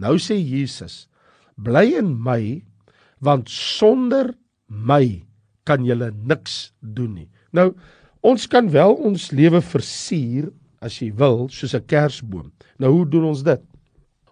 Nou 0.00 0.16
sê 0.20 0.38
Jesus: 0.40 1.04
"Bly 1.56 1.96
in 1.98 2.22
my, 2.22 2.62
want 3.20 3.48
sonder 3.48 4.34
my 4.68 5.22
kan 5.64 5.84
julle 5.84 6.12
niks 6.12 6.72
doen 6.80 7.14
nie." 7.14 7.28
Nou, 7.52 7.74
Ons 8.26 8.48
kan 8.50 8.66
wel 8.72 8.96
ons 9.06 9.28
lewe 9.36 9.60
versier 9.62 10.48
as 10.82 10.96
jy 10.98 11.12
wil, 11.14 11.46
soos 11.48 11.74
'n 11.74 11.86
kersboom. 11.86 12.50
Nou 12.78 12.90
hoe 12.90 13.06
doen 13.06 13.24
ons 13.24 13.42
dit? 13.42 13.62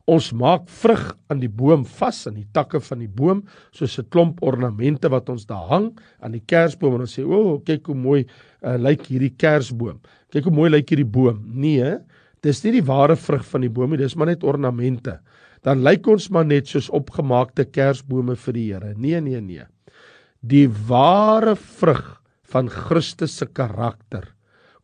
Ons 0.06 0.32
maak 0.32 0.68
vrug 0.68 1.16
aan 1.30 1.38
die 1.40 1.48
boom 1.48 1.84
vas 1.84 2.26
aan 2.26 2.34
die 2.34 2.48
takke 2.52 2.80
van 2.80 2.98
die 2.98 3.08
boom, 3.08 3.44
soos 3.72 3.98
'n 3.98 4.08
klomp 4.10 4.42
ornamente 4.42 5.08
wat 5.08 5.28
ons 5.28 5.46
daar 5.46 5.68
hang 5.68 5.98
aan 6.20 6.32
die 6.32 6.42
kersboom 6.44 6.94
en 6.94 7.00
ons 7.00 7.18
sê, 7.18 7.22
"O, 7.24 7.54
oh, 7.54 7.64
kyk 7.64 7.86
hoe 7.86 7.94
mooi 7.94 8.26
uh, 8.62 8.76
lyk 8.76 9.06
hierdie 9.06 9.36
kersboom. 9.38 10.00
Kyk 10.30 10.44
hoe 10.44 10.52
mooi 10.52 10.70
lyk 10.70 10.88
hierdie 10.88 11.10
boom." 11.10 11.44
Nee, 11.54 11.98
dis 12.42 12.64
nie 12.64 12.72
die 12.72 12.86
ware 12.86 13.16
vrug 13.16 13.44
van 13.44 13.60
die 13.60 13.70
boom 13.70 13.90
nie, 13.90 13.98
dis 13.98 14.16
maar 14.16 14.26
net 14.26 14.42
ornamente. 14.42 15.20
Dan 15.64 15.80
lyk 15.84 16.06
ons 16.12 16.28
maar 16.32 16.44
net 16.44 16.68
soos 16.68 16.90
opgemaakte 16.92 17.64
kersbome 17.64 18.36
vir 18.36 18.56
die 18.56 18.66
Here. 18.72 18.92
Nee, 18.96 19.20
nee, 19.24 19.40
nee. 19.40 19.64
Die 20.44 20.66
ware 20.68 21.56
vrug 21.56 22.20
van 22.52 22.68
Christus 22.68 23.38
se 23.40 23.48
karakter 23.48 24.28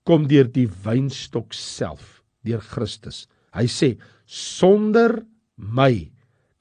kom 0.09 0.25
deur 0.31 0.49
die 0.49 0.67
wynstok 0.85 1.53
self, 1.55 2.23
deur 2.43 2.63
Christus. 2.65 3.27
Hy 3.53 3.67
sê 3.69 3.91
sonder 4.25 5.21
my 5.57 6.09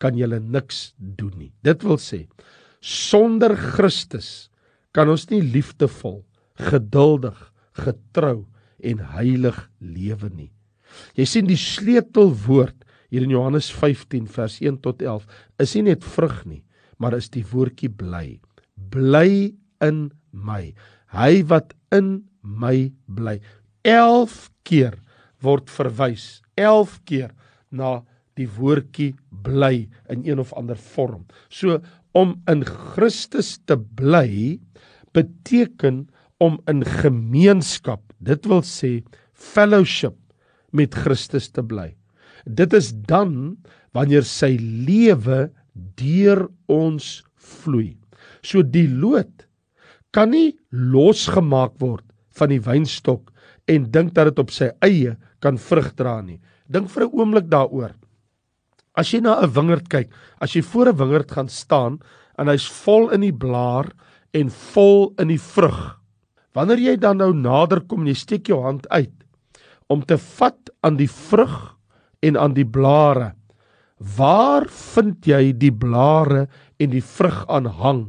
kan 0.04 0.18
julle 0.20 0.42
niks 0.44 0.92
doen 1.00 1.34
nie. 1.40 1.54
Dit 1.64 1.86
wil 1.88 2.00
sê 2.02 2.26
sonder 2.84 3.56
Christus 3.56 4.50
kan 4.96 5.10
ons 5.12 5.28
nie 5.32 5.42
liefdevol, 5.44 6.24
geduldig, 6.60 7.38
getrou 7.78 8.44
en 8.84 9.02
heilig 9.16 9.58
lewe 9.80 10.30
nie. 10.34 10.52
Jy 11.16 11.26
sien 11.30 11.48
die 11.48 11.60
sleutelwoord 11.60 12.88
hier 13.10 13.26
in 13.26 13.34
Johannes 13.34 13.70
15 13.74 14.28
vers 14.30 14.60
1 14.62 14.80
tot 14.86 15.02
11 15.02 15.26
is 15.62 15.76
nie 15.78 15.86
net 15.90 16.06
vrug 16.06 16.44
nie, 16.46 16.62
maar 17.02 17.18
is 17.18 17.30
die 17.34 17.46
woordjie 17.52 17.90
bly. 17.90 18.40
Bly 18.94 19.56
in 19.86 20.10
my. 20.32 20.74
Hy 21.14 21.32
wat 21.50 21.74
in 21.96 22.30
my 22.42 22.92
bly. 23.08 23.40
11 23.88 24.50
keer 24.68 25.00
word 25.42 25.72
verwys 25.72 26.42
11 26.60 27.00
keer 27.10 27.34
na 27.72 28.00
die 28.40 28.48
woordjie 28.60 29.14
bly 29.44 29.88
in 30.12 30.24
een 30.28 30.42
of 30.44 30.54
ander 30.60 30.80
vorm. 30.80 31.26
So 31.50 31.80
om 32.16 32.38
in 32.52 32.64
Christus 32.66 33.58
te 33.66 33.78
bly 33.78 34.60
beteken 35.16 36.08
om 36.40 36.60
in 36.72 36.84
gemeenskap 36.86 38.04
dit 38.24 38.46
wil 38.50 38.62
sê 38.68 39.00
fellowship 39.34 40.18
met 40.76 40.96
Christus 40.96 41.50
te 41.52 41.64
bly 41.66 41.94
dit 42.50 42.74
is 42.74 42.92
dan 43.08 43.58
wanneer 43.94 44.26
sy 44.28 44.56
lewe 44.58 45.50
deur 46.00 46.48
ons 46.68 47.20
vloei 47.36 47.98
so 48.42 48.64
die 48.64 48.88
lood 48.90 49.46
kan 50.16 50.32
nie 50.34 50.58
losgemaak 50.72 51.78
word 51.82 52.06
van 52.40 52.54
die 52.54 52.62
wynstok 52.64 53.30
en 53.70 53.90
dink 53.94 54.16
dat 54.18 54.32
dit 54.32 54.42
op 54.42 54.54
sy 54.54 54.72
eie 54.86 55.16
kan 55.44 55.60
vrug 55.62 55.92
dra 55.98 56.20
nie. 56.22 56.40
Dink 56.68 56.90
vir 56.90 57.06
'n 57.06 57.14
oomblik 57.14 57.50
daaroor. 57.50 57.94
As 58.96 59.14
jy 59.14 59.22
na 59.22 59.42
'n 59.42 59.54
wingerd 59.54 59.90
kyk, 59.90 60.10
as 60.42 60.56
jy 60.56 60.62
voor 60.62 60.90
'n 60.90 60.98
wingerd 60.98 61.32
gaan 61.32 61.50
staan 61.50 62.00
en 62.38 62.48
hy's 62.48 62.68
vol 62.68 63.10
in 63.10 63.22
die 63.22 63.34
blaar 63.34 63.92
en 64.34 64.50
vol 64.50 65.14
in 65.20 65.28
die 65.28 65.42
vrug. 65.42 66.00
Wanneer 66.54 66.80
jy 66.80 66.96
dan 66.98 67.18
nou 67.18 67.34
nader 67.34 67.82
kom, 67.82 68.08
jy 68.08 68.14
steek 68.14 68.48
jou 68.48 68.62
hand 68.62 68.88
uit 68.90 69.14
om 69.88 70.06
te 70.06 70.18
vat 70.18 70.70
aan 70.84 70.98
die 70.98 71.10
vrug 71.10 71.78
en 72.26 72.38
aan 72.38 72.56
die 72.56 72.68
blare. 72.68 73.34
Waar 74.18 74.68
vind 74.72 75.28
jy 75.28 75.52
die 75.60 75.74
blare 75.76 76.48
en 76.80 76.94
die 76.94 77.04
vrug 77.04 77.44
aan 77.52 77.68
hang 77.80 78.04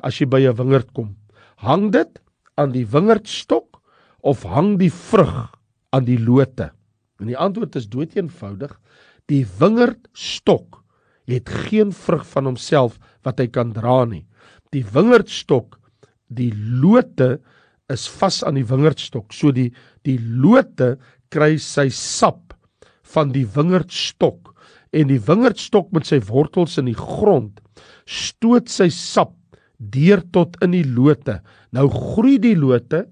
as 0.00 0.20
jy 0.20 0.26
by 0.26 0.40
'n 0.46 0.56
wingerd 0.56 0.92
kom? 0.92 1.16
Hang 1.56 1.92
dit 1.92 2.18
aan 2.56 2.72
die 2.72 2.86
wingerdstok 2.86 3.80
of 4.22 4.42
hang 4.44 4.78
die 4.78 4.92
vrug 4.92 5.52
aan 5.92 6.04
die 6.04 6.18
lote? 6.18 6.70
En 7.20 7.26
die 7.26 7.36
antwoord 7.36 7.76
is 7.76 7.88
dood 7.88 8.16
eenvoudig. 8.16 8.72
Die 9.28 9.46
wingerdstok 9.58 10.82
het 11.26 11.48
geen 11.48 11.92
vrug 11.92 12.26
van 12.26 12.44
homself 12.44 12.98
wat 13.24 13.38
hy 13.38 13.46
kan 13.46 13.72
dra 13.72 14.04
nie. 14.04 14.26
Die 14.72 14.84
wingerdstok, 14.84 15.78
die 16.28 16.52
lote 16.54 17.40
is 17.88 18.06
vas 18.08 18.42
aan 18.44 18.54
die 18.54 18.66
wingerdstok. 18.66 19.32
So 19.32 19.52
die 19.52 19.72
die 20.02 20.18
lote 20.18 20.98
kry 21.30 21.56
sy 21.58 21.88
sap 21.90 22.45
van 23.14 23.32
die 23.34 23.46
wingerdstok 23.56 24.52
en 24.96 25.10
die 25.10 25.20
wingerdstok 25.22 25.92
met 25.94 26.08
sy 26.08 26.20
wortels 26.28 26.78
in 26.80 26.88
die 26.90 26.98
grond 26.98 27.60
stoot 28.06 28.70
sy 28.70 28.88
sap 28.92 29.34
deur 29.76 30.22
tot 30.32 30.56
in 30.64 30.72
die 30.72 30.86
lote. 30.86 31.40
Nou 31.74 31.88
groei 31.92 32.38
die 32.40 32.56
lote, 32.56 33.04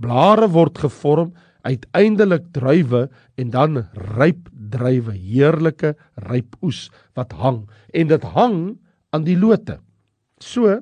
blare 0.00 0.48
word 0.54 0.78
gevorm, 0.80 1.34
uiteindelik 1.66 2.46
druiwe 2.56 3.08
en 3.36 3.50
dan 3.52 3.82
ryp 4.16 4.46
druiwe, 4.72 5.12
heerlike 5.12 5.94
ryp 6.28 6.56
oes 6.64 6.86
wat 7.18 7.34
hang 7.42 7.64
en 7.92 8.08
dit 8.12 8.24
hang 8.36 8.60
aan 9.12 9.26
die 9.26 9.36
lote. 9.36 9.78
So 10.40 10.78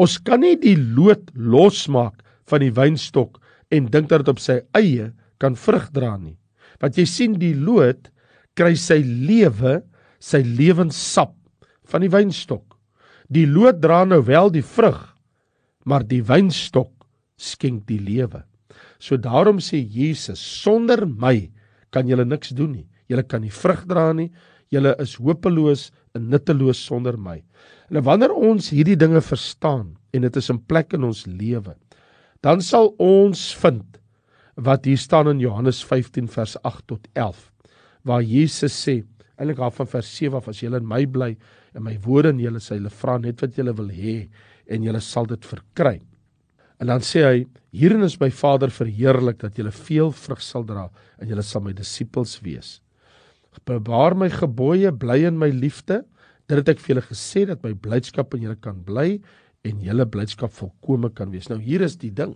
ons 0.00 0.18
kan 0.26 0.42
nie 0.42 0.56
die 0.60 0.76
loot 0.76 1.30
losmaak 1.36 2.20
van 2.50 2.64
die 2.64 2.72
wynstok 2.74 3.38
en 3.72 3.88
dink 3.92 4.10
dat 4.10 4.24
dit 4.24 4.32
op 4.32 4.40
sy 4.42 4.60
eie 4.76 5.12
kan 5.40 5.56
vrug 5.56 5.88
dra 5.94 6.16
nie. 6.18 6.36
Want 6.82 6.98
jy 6.98 7.06
sien 7.08 7.38
die 7.38 7.54
loot 7.54 8.10
kry 8.58 8.74
sy 8.76 9.00
lewe, 9.02 9.80
sy 10.18 10.42
lewenssap 10.44 11.34
van 11.88 12.04
die 12.04 12.12
wynstok. 12.12 12.64
Die 13.32 13.46
loot 13.48 13.80
dra 13.80 14.02
nou 14.04 14.20
wel 14.26 14.50
die 14.52 14.64
vrug, 14.66 15.00
maar 15.88 16.04
die 16.04 16.20
wynstok 16.26 16.90
skenk 17.40 17.86
die 17.88 18.00
lewe. 18.02 18.42
So 19.02 19.16
daarom 19.18 19.58
sê 19.62 19.80
Jesus, 19.80 20.40
sonder 20.40 21.06
my 21.06 21.48
kan 21.92 22.08
julle 22.08 22.26
niks 22.28 22.52
doen 22.56 22.74
nie. 22.76 22.86
Julle 23.10 23.24
kan 23.26 23.42
nie 23.44 23.52
vrug 23.52 23.84
dra 23.88 24.10
nie. 24.16 24.30
Julle 24.72 24.94
is 25.02 25.16
hopeloos 25.20 25.90
en 26.16 26.30
nutteloos 26.32 26.80
sonder 26.80 27.18
my. 27.20 27.40
En 27.92 28.00
wanneer 28.04 28.32
ons 28.32 28.70
hierdie 28.72 28.96
dinge 28.96 29.20
verstaan 29.24 29.92
en 30.12 30.24
dit 30.26 30.38
is 30.38 30.50
in 30.52 30.60
plek 30.68 30.94
in 30.96 31.04
ons 31.08 31.24
lewe, 31.26 31.74
dan 32.44 32.62
sal 32.64 32.90
ons 33.00 33.50
vind 33.60 33.98
wat 34.54 34.84
hier 34.84 34.98
staan 34.98 35.28
in 35.28 35.40
Johannes 35.40 35.84
15 35.84 36.28
vers 36.28 36.56
8 36.62 36.86
tot 36.86 37.08
11 37.12 37.48
waar 38.02 38.22
Jesus 38.22 38.74
sê 38.74 39.00
eintlik 39.38 39.60
af 39.62 39.78
van 39.80 39.88
vers 39.88 40.08
7 40.16 40.36
af 40.38 40.48
as 40.50 40.60
julle 40.62 40.80
in 40.82 40.88
my 40.88 41.04
bly 41.06 41.32
en 41.74 41.84
my 41.86 41.94
woorde 42.04 42.32
in 42.34 42.40
julle 42.42 42.60
sê 42.60 42.76
hulle 42.76 42.92
vra 42.92 43.18
net 43.18 43.42
wat 43.42 43.56
julle 43.56 43.74
wil 43.78 43.90
hê 43.94 44.16
en 44.72 44.84
julle 44.84 45.00
sal 45.02 45.26
dit 45.26 45.48
verkry. 45.48 46.00
En 46.80 46.90
dan 46.90 47.04
sê 47.06 47.24
hy 47.24 47.44
hierin 47.76 48.04
is 48.04 48.18
my 48.20 48.28
Vader 48.34 48.72
verheerlik 48.74 49.40
dat 49.42 49.58
julle 49.58 49.72
veel 49.74 50.12
vrug 50.12 50.42
sal 50.42 50.66
dra 50.68 50.88
en 51.18 51.30
julle 51.30 51.44
sal 51.46 51.64
my 51.64 51.74
disippels 51.76 52.38
wees. 52.44 52.80
Bewaar 53.68 54.16
my 54.16 54.30
gebooie, 54.32 54.90
bly 54.92 55.22
in 55.28 55.38
my 55.38 55.50
liefde. 55.52 56.02
Dit 56.48 56.62
het 56.62 56.72
ek 56.72 56.80
vir 56.82 56.94
julle 56.94 57.06
gesê 57.06 57.44
dat 57.48 57.62
my 57.64 57.74
blydskap 57.74 58.34
in 58.36 58.46
julle 58.46 58.58
kan 58.60 58.80
bly 58.86 59.20
en 59.68 59.82
julle 59.84 60.06
blydskap 60.08 60.52
volkome 60.56 61.12
kan 61.14 61.30
wees. 61.32 61.48
Nou 61.50 61.60
hier 61.62 61.84
is 61.84 61.98
die 62.00 62.10
ding 62.10 62.34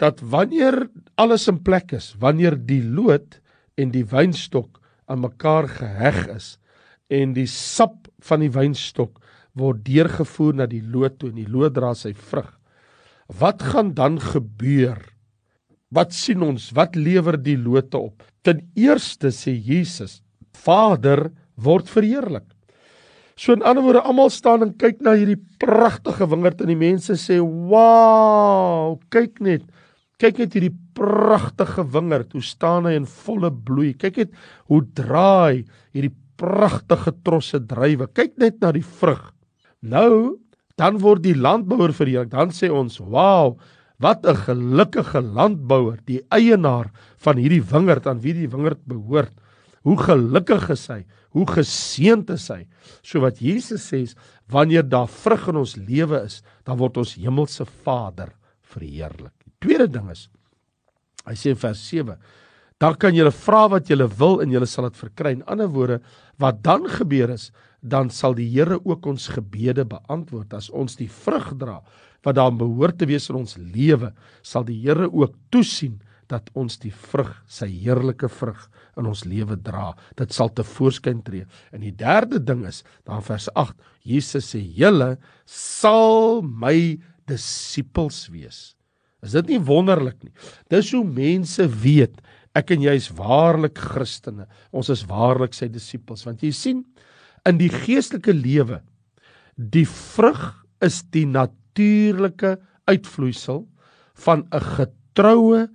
dat 0.00 0.22
wanneer 0.32 0.86
alles 1.20 1.46
in 1.50 1.60
plek 1.62 1.92
is, 1.92 2.14
wanneer 2.20 2.56
die 2.56 2.82
loot 2.82 3.38
en 3.80 3.92
die 3.92 4.06
wynstok 4.08 4.80
aan 5.10 5.20
mekaar 5.26 5.68
geheg 5.68 6.24
is 6.32 6.54
en 7.12 7.34
die 7.36 7.48
sap 7.50 8.08
van 8.24 8.44
die 8.44 8.52
wynstok 8.54 9.18
word 9.58 9.82
deurgevoer 9.84 10.60
na 10.60 10.66
die 10.70 10.82
loot 10.82 11.18
toe 11.20 11.32
en 11.32 11.40
die 11.42 11.50
loot 11.50 11.74
dra 11.76 11.92
sy 11.98 12.14
vrug. 12.14 12.48
Wat 13.40 13.62
gaan 13.72 13.92
dan 13.98 14.18
gebeur? 14.22 14.98
Wat 15.90 16.14
sien 16.14 16.42
ons? 16.46 16.70
Wat 16.74 16.96
lewer 16.96 17.36
die 17.38 17.58
lote 17.58 17.98
op? 17.98 18.24
Ten 18.46 18.62
eerste 18.78 19.34
sê 19.34 19.52
Jesus, 19.52 20.20
Vader 20.54 21.28
word 21.60 21.90
verheerlik. 21.90 22.46
So 23.40 23.54
in 23.56 23.64
ander 23.64 23.82
woorde, 23.82 24.02
almal 24.04 24.30
staan 24.32 24.62
en 24.64 24.74
kyk 24.78 25.00
na 25.04 25.14
hierdie 25.16 25.38
pragtige 25.62 26.28
wingerd 26.28 26.60
en 26.60 26.72
die 26.72 26.78
mense 26.78 27.16
sê, 27.16 27.40
"Wow, 27.40 29.00
kyk 29.10 29.40
net. 29.40 29.62
Kyk 30.20 30.42
net 30.42 30.56
hierdie 30.56 30.74
pragtige 30.96 31.86
wingerd, 31.94 32.34
hoe 32.36 32.44
staan 32.44 32.84
hy 32.84 32.98
in 32.98 33.08
volle 33.08 33.48
bloei. 33.48 33.94
Kyk 33.96 34.18
net 34.20 34.34
hoe 34.68 34.82
draai 34.84 35.64
hierdie 35.96 36.12
pragtige 36.40 37.14
trosse 37.24 37.60
druiwe. 37.68 38.08
Kyk 38.12 38.36
net 38.40 38.60
na 38.60 38.72
die 38.76 38.84
vrug. 38.84 39.30
Nou, 39.80 40.36
dan 40.80 41.00
word 41.00 41.24
die 41.24 41.36
landbouer 41.36 41.94
verheerlik. 41.96 42.32
Dan 42.32 42.52
sê 42.52 42.68
ons, 42.68 42.98
"Wow, 43.00 43.58
wat 43.98 44.26
'n 44.26 44.36
gelukkige 44.36 45.20
landbouer, 45.20 45.98
die 46.04 46.20
eienaar 46.30 46.90
van 47.16 47.36
hierdie 47.36 47.62
wingerd 47.62 48.06
aan 48.06 48.20
wie 48.20 48.34
die 48.34 48.48
wingerd 48.48 48.84
behoort. 48.86 49.32
Hoe 49.82 49.96
gelukkig 49.96 50.70
is 50.70 50.86
hy? 50.88 51.04
Hoe 51.30 51.46
geseënd 51.46 52.30
is 52.30 52.48
hy?" 52.48 52.66
So 53.02 53.20
wat 53.20 53.38
Jesus 53.38 53.92
sê, 53.92 54.02
is, 54.02 54.14
wanneer 54.48 54.88
daar 54.88 55.08
vrug 55.08 55.48
in 55.48 55.56
ons 55.56 55.76
lewe 55.76 56.24
is, 56.24 56.42
dan 56.64 56.76
word 56.76 56.96
ons 56.96 57.14
hemelse 57.14 57.64
Vader 57.64 58.32
verheerlik. 58.60 59.39
Tweede 59.60 59.88
ding 59.92 60.10
is 60.12 60.28
hy 61.28 61.34
sê 61.36 61.52
in 61.52 61.60
vers 61.60 61.80
7 61.90 62.16
dan 62.80 62.96
kan 62.96 63.12
julle 63.12 63.32
vra 63.34 63.66
wat 63.68 63.90
julle 63.92 64.06
wil 64.18 64.40
en 64.40 64.52
julle 64.54 64.66
sal 64.68 64.86
dit 64.88 64.96
verkry. 64.96 65.34
In 65.36 65.44
ander 65.52 65.68
woorde, 65.68 65.98
wat 66.40 66.62
dan 66.64 66.86
gebeur 66.88 67.28
is, 67.34 67.50
dan 67.80 68.08
sal 68.12 68.32
die 68.36 68.48
Here 68.48 68.78
ook 68.80 69.06
ons 69.08 69.28
gebede 69.34 69.84
beantwoord 69.88 70.54
as 70.56 70.70
ons 70.72 70.96
die 70.96 71.08
vrug 71.08 71.52
dra 71.60 71.80
wat 72.24 72.36
daar 72.36 72.52
behoort 72.52 72.98
te 73.00 73.06
wees 73.08 73.30
in 73.32 73.38
ons 73.38 73.56
lewe, 73.56 74.10
sal 74.44 74.64
die 74.68 74.76
Here 74.82 75.08
ook 75.08 75.36
toesien 75.52 76.00
dat 76.30 76.50
ons 76.54 76.76
die 76.78 76.92
vrug, 76.92 77.30
sy 77.50 77.66
heerlike 77.72 78.28
vrug 78.30 78.66
in 79.00 79.08
ons 79.08 79.24
lewe 79.26 79.56
dra. 79.56 79.90
Dit 80.16 80.32
sal 80.36 80.52
te 80.54 80.64
voorskyn 80.64 81.24
tree. 81.26 81.48
En 81.74 81.82
die 81.82 81.94
derde 81.96 82.38
ding 82.38 82.62
is, 82.68 82.84
dan 83.08 83.24
vers 83.24 83.48
8, 83.58 83.74
Jesus 84.06 84.52
sê: 84.54 84.60
"Julle 84.60 85.16
sal 85.44 86.40
my 86.42 87.00
disippels 87.26 88.28
wees." 88.30 88.76
Is 89.22 89.36
dit 89.36 89.54
nie 89.54 89.60
wonderlik 89.60 90.18
nie? 90.24 90.32
Dis 90.72 90.92
hoe 90.96 91.04
mense 91.04 91.66
weet 91.82 92.20
ek 92.56 92.72
en 92.74 92.82
jy 92.82 92.96
is 92.98 93.10
waarlik 93.14 93.78
Christene. 93.78 94.48
Ons 94.72 94.90
is 94.90 95.04
waarlik 95.08 95.54
sy 95.54 95.68
disippels 95.70 96.24
want 96.26 96.42
jy 96.42 96.52
sien 96.56 96.84
in 97.48 97.60
die 97.60 97.70
geestelike 97.72 98.34
lewe 98.36 98.80
die 99.56 99.86
vrug 99.88 100.40
is 100.84 101.02
die 101.12 101.26
natuurlike 101.28 102.56
uitvloeisel 102.88 103.66
van 104.24 104.46
'n 104.52 104.64
getroue 104.76 105.68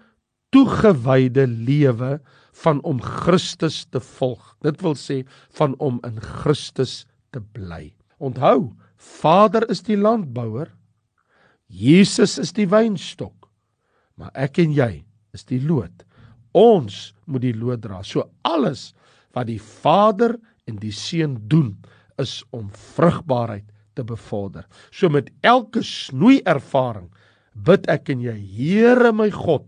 toegewyde 0.51 1.47
lewe 1.47 2.19
van 2.63 2.81
om 2.83 3.01
Christus 3.01 3.85
te 3.91 3.99
volg. 3.99 4.55
Dit 4.63 4.81
wil 4.81 4.95
sê 4.95 5.25
van 5.57 5.75
om 5.79 5.99
in 6.07 6.19
Christus 6.19 7.05
te 7.31 7.41
bly. 7.41 7.93
Onthou, 8.17 8.73
Vader 8.95 9.69
is 9.69 9.83
die 9.83 9.97
landbouer 9.97 10.71
Jesus 11.67 12.37
is 12.41 12.53
die 12.55 12.67
wynstok, 12.69 13.49
maar 14.19 14.31
ek 14.37 14.59
en 14.63 14.73
jy 14.75 14.91
is 15.35 15.45
die 15.49 15.59
loot. 15.63 16.05
Ons 16.55 17.13
moet 17.27 17.43
die 17.43 17.55
loot 17.57 17.81
dra. 17.83 18.01
So 18.03 18.23
alles 18.47 18.93
wat 19.35 19.49
die 19.49 19.59
Vader 19.59 20.37
en 20.69 20.79
die 20.79 20.93
Seun 20.95 21.35
doen, 21.51 21.75
is 22.21 22.39
om 22.55 22.69
vrugbaarheid 22.95 23.65
te 23.95 24.03
bevorder. 24.07 24.63
So 24.91 25.11
met 25.11 25.27
elke 25.43 25.83
snoei 25.83 26.39
ervaring 26.47 27.09
bid 27.55 27.87
ek 27.91 28.11
en 28.13 28.23
jy, 28.23 28.35
Here 28.35 29.11
my 29.15 29.29
God, 29.31 29.67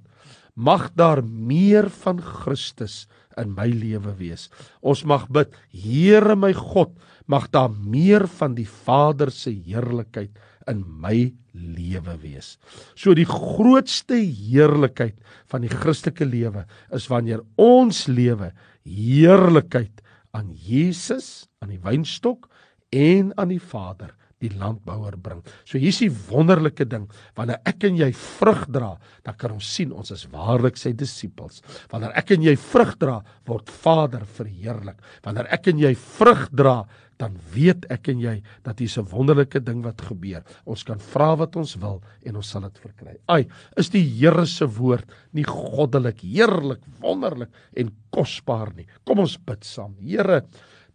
mag 0.56 0.90
daar 0.98 1.22
meer 1.24 1.90
van 2.04 2.20
Christus 2.24 3.06
in 3.38 3.54
my 3.56 3.68
lewe 3.70 4.16
wees. 4.20 4.48
Ons 4.82 5.06
mag 5.08 5.28
bid, 5.32 5.52
Here 5.72 6.36
my 6.40 6.54
God, 6.56 6.96
mag 7.28 7.50
daar 7.52 7.72
meer 7.72 8.28
van 8.40 8.56
die 8.58 8.68
Vader 8.68 9.32
se 9.32 9.52
heerlikheid 9.52 10.32
in 10.68 10.84
my 11.02 11.32
lewe 11.54 12.18
wees. 12.22 12.56
So 12.96 13.16
die 13.18 13.28
grootste 13.28 14.20
heerlikheid 14.20 15.18
van 15.52 15.66
die 15.66 15.72
Christelike 15.72 16.28
lewe 16.28 16.66
is 16.96 17.08
wanneer 17.12 17.44
ons 17.56 18.06
lewe 18.12 18.52
heerlikheid 18.88 20.04
aan 20.38 20.52
Jesus, 20.54 21.48
aan 21.64 21.74
die 21.74 21.82
wynstok 21.82 22.50
en 22.94 23.34
aan 23.40 23.52
die 23.56 23.64
Vader 23.64 24.17
die 24.44 24.52
landbouer 24.54 25.18
bring. 25.22 25.42
So 25.66 25.80
hier's 25.82 26.00
die 26.04 26.12
wonderlike 26.30 26.86
ding, 26.90 27.08
wanneer 27.38 27.62
ek 27.68 27.88
en 27.90 27.98
jy 27.98 28.12
vrug 28.14 28.68
dra, 28.74 28.92
dan 29.26 29.38
kan 29.40 29.56
ons 29.56 29.72
sien 29.78 29.94
ons 29.96 30.14
is 30.14 30.28
waarlik 30.34 30.78
sy 30.78 30.94
disippels. 30.98 31.64
Wanneer 31.92 32.14
ek 32.20 32.36
en 32.38 32.46
jy 32.46 32.54
vrug 32.68 32.94
dra, 33.02 33.18
word 33.50 33.74
Vader 33.84 34.28
verheerlik. 34.38 35.02
Wanneer 35.26 35.50
ek 35.58 35.72
en 35.74 35.82
jy 35.82 35.94
vrug 35.98 36.48
dra, 36.54 36.78
dan 37.18 37.34
weet 37.50 37.88
ek 37.90 38.12
en 38.14 38.20
jy 38.22 38.36
dat 38.66 38.78
hier's 38.78 38.98
'n 38.98 39.10
wonderlike 39.10 39.60
ding 39.60 39.82
wat 39.82 40.02
gebeur. 40.02 40.44
Ons 40.66 40.84
kan 40.84 41.00
vra 41.00 41.36
wat 41.36 41.56
ons 41.56 41.76
wil 41.76 42.02
en 42.24 42.36
ons 42.36 42.48
sal 42.48 42.62
dit 42.62 42.78
verkry. 42.78 43.18
Ai, 43.28 43.48
is 43.76 43.90
die 43.90 44.06
Here 44.06 44.46
se 44.46 44.66
woord 44.66 45.06
nie 45.34 45.44
goddelik, 45.44 46.22
heerlik, 46.22 46.82
wonderlik 47.02 47.50
en 47.76 47.92
kosbaar 48.12 48.76
nie. 48.76 48.86
Kom 49.04 49.20
ons 49.20 49.38
bid 49.38 49.64
saam. 49.64 49.96
Here, 50.00 50.44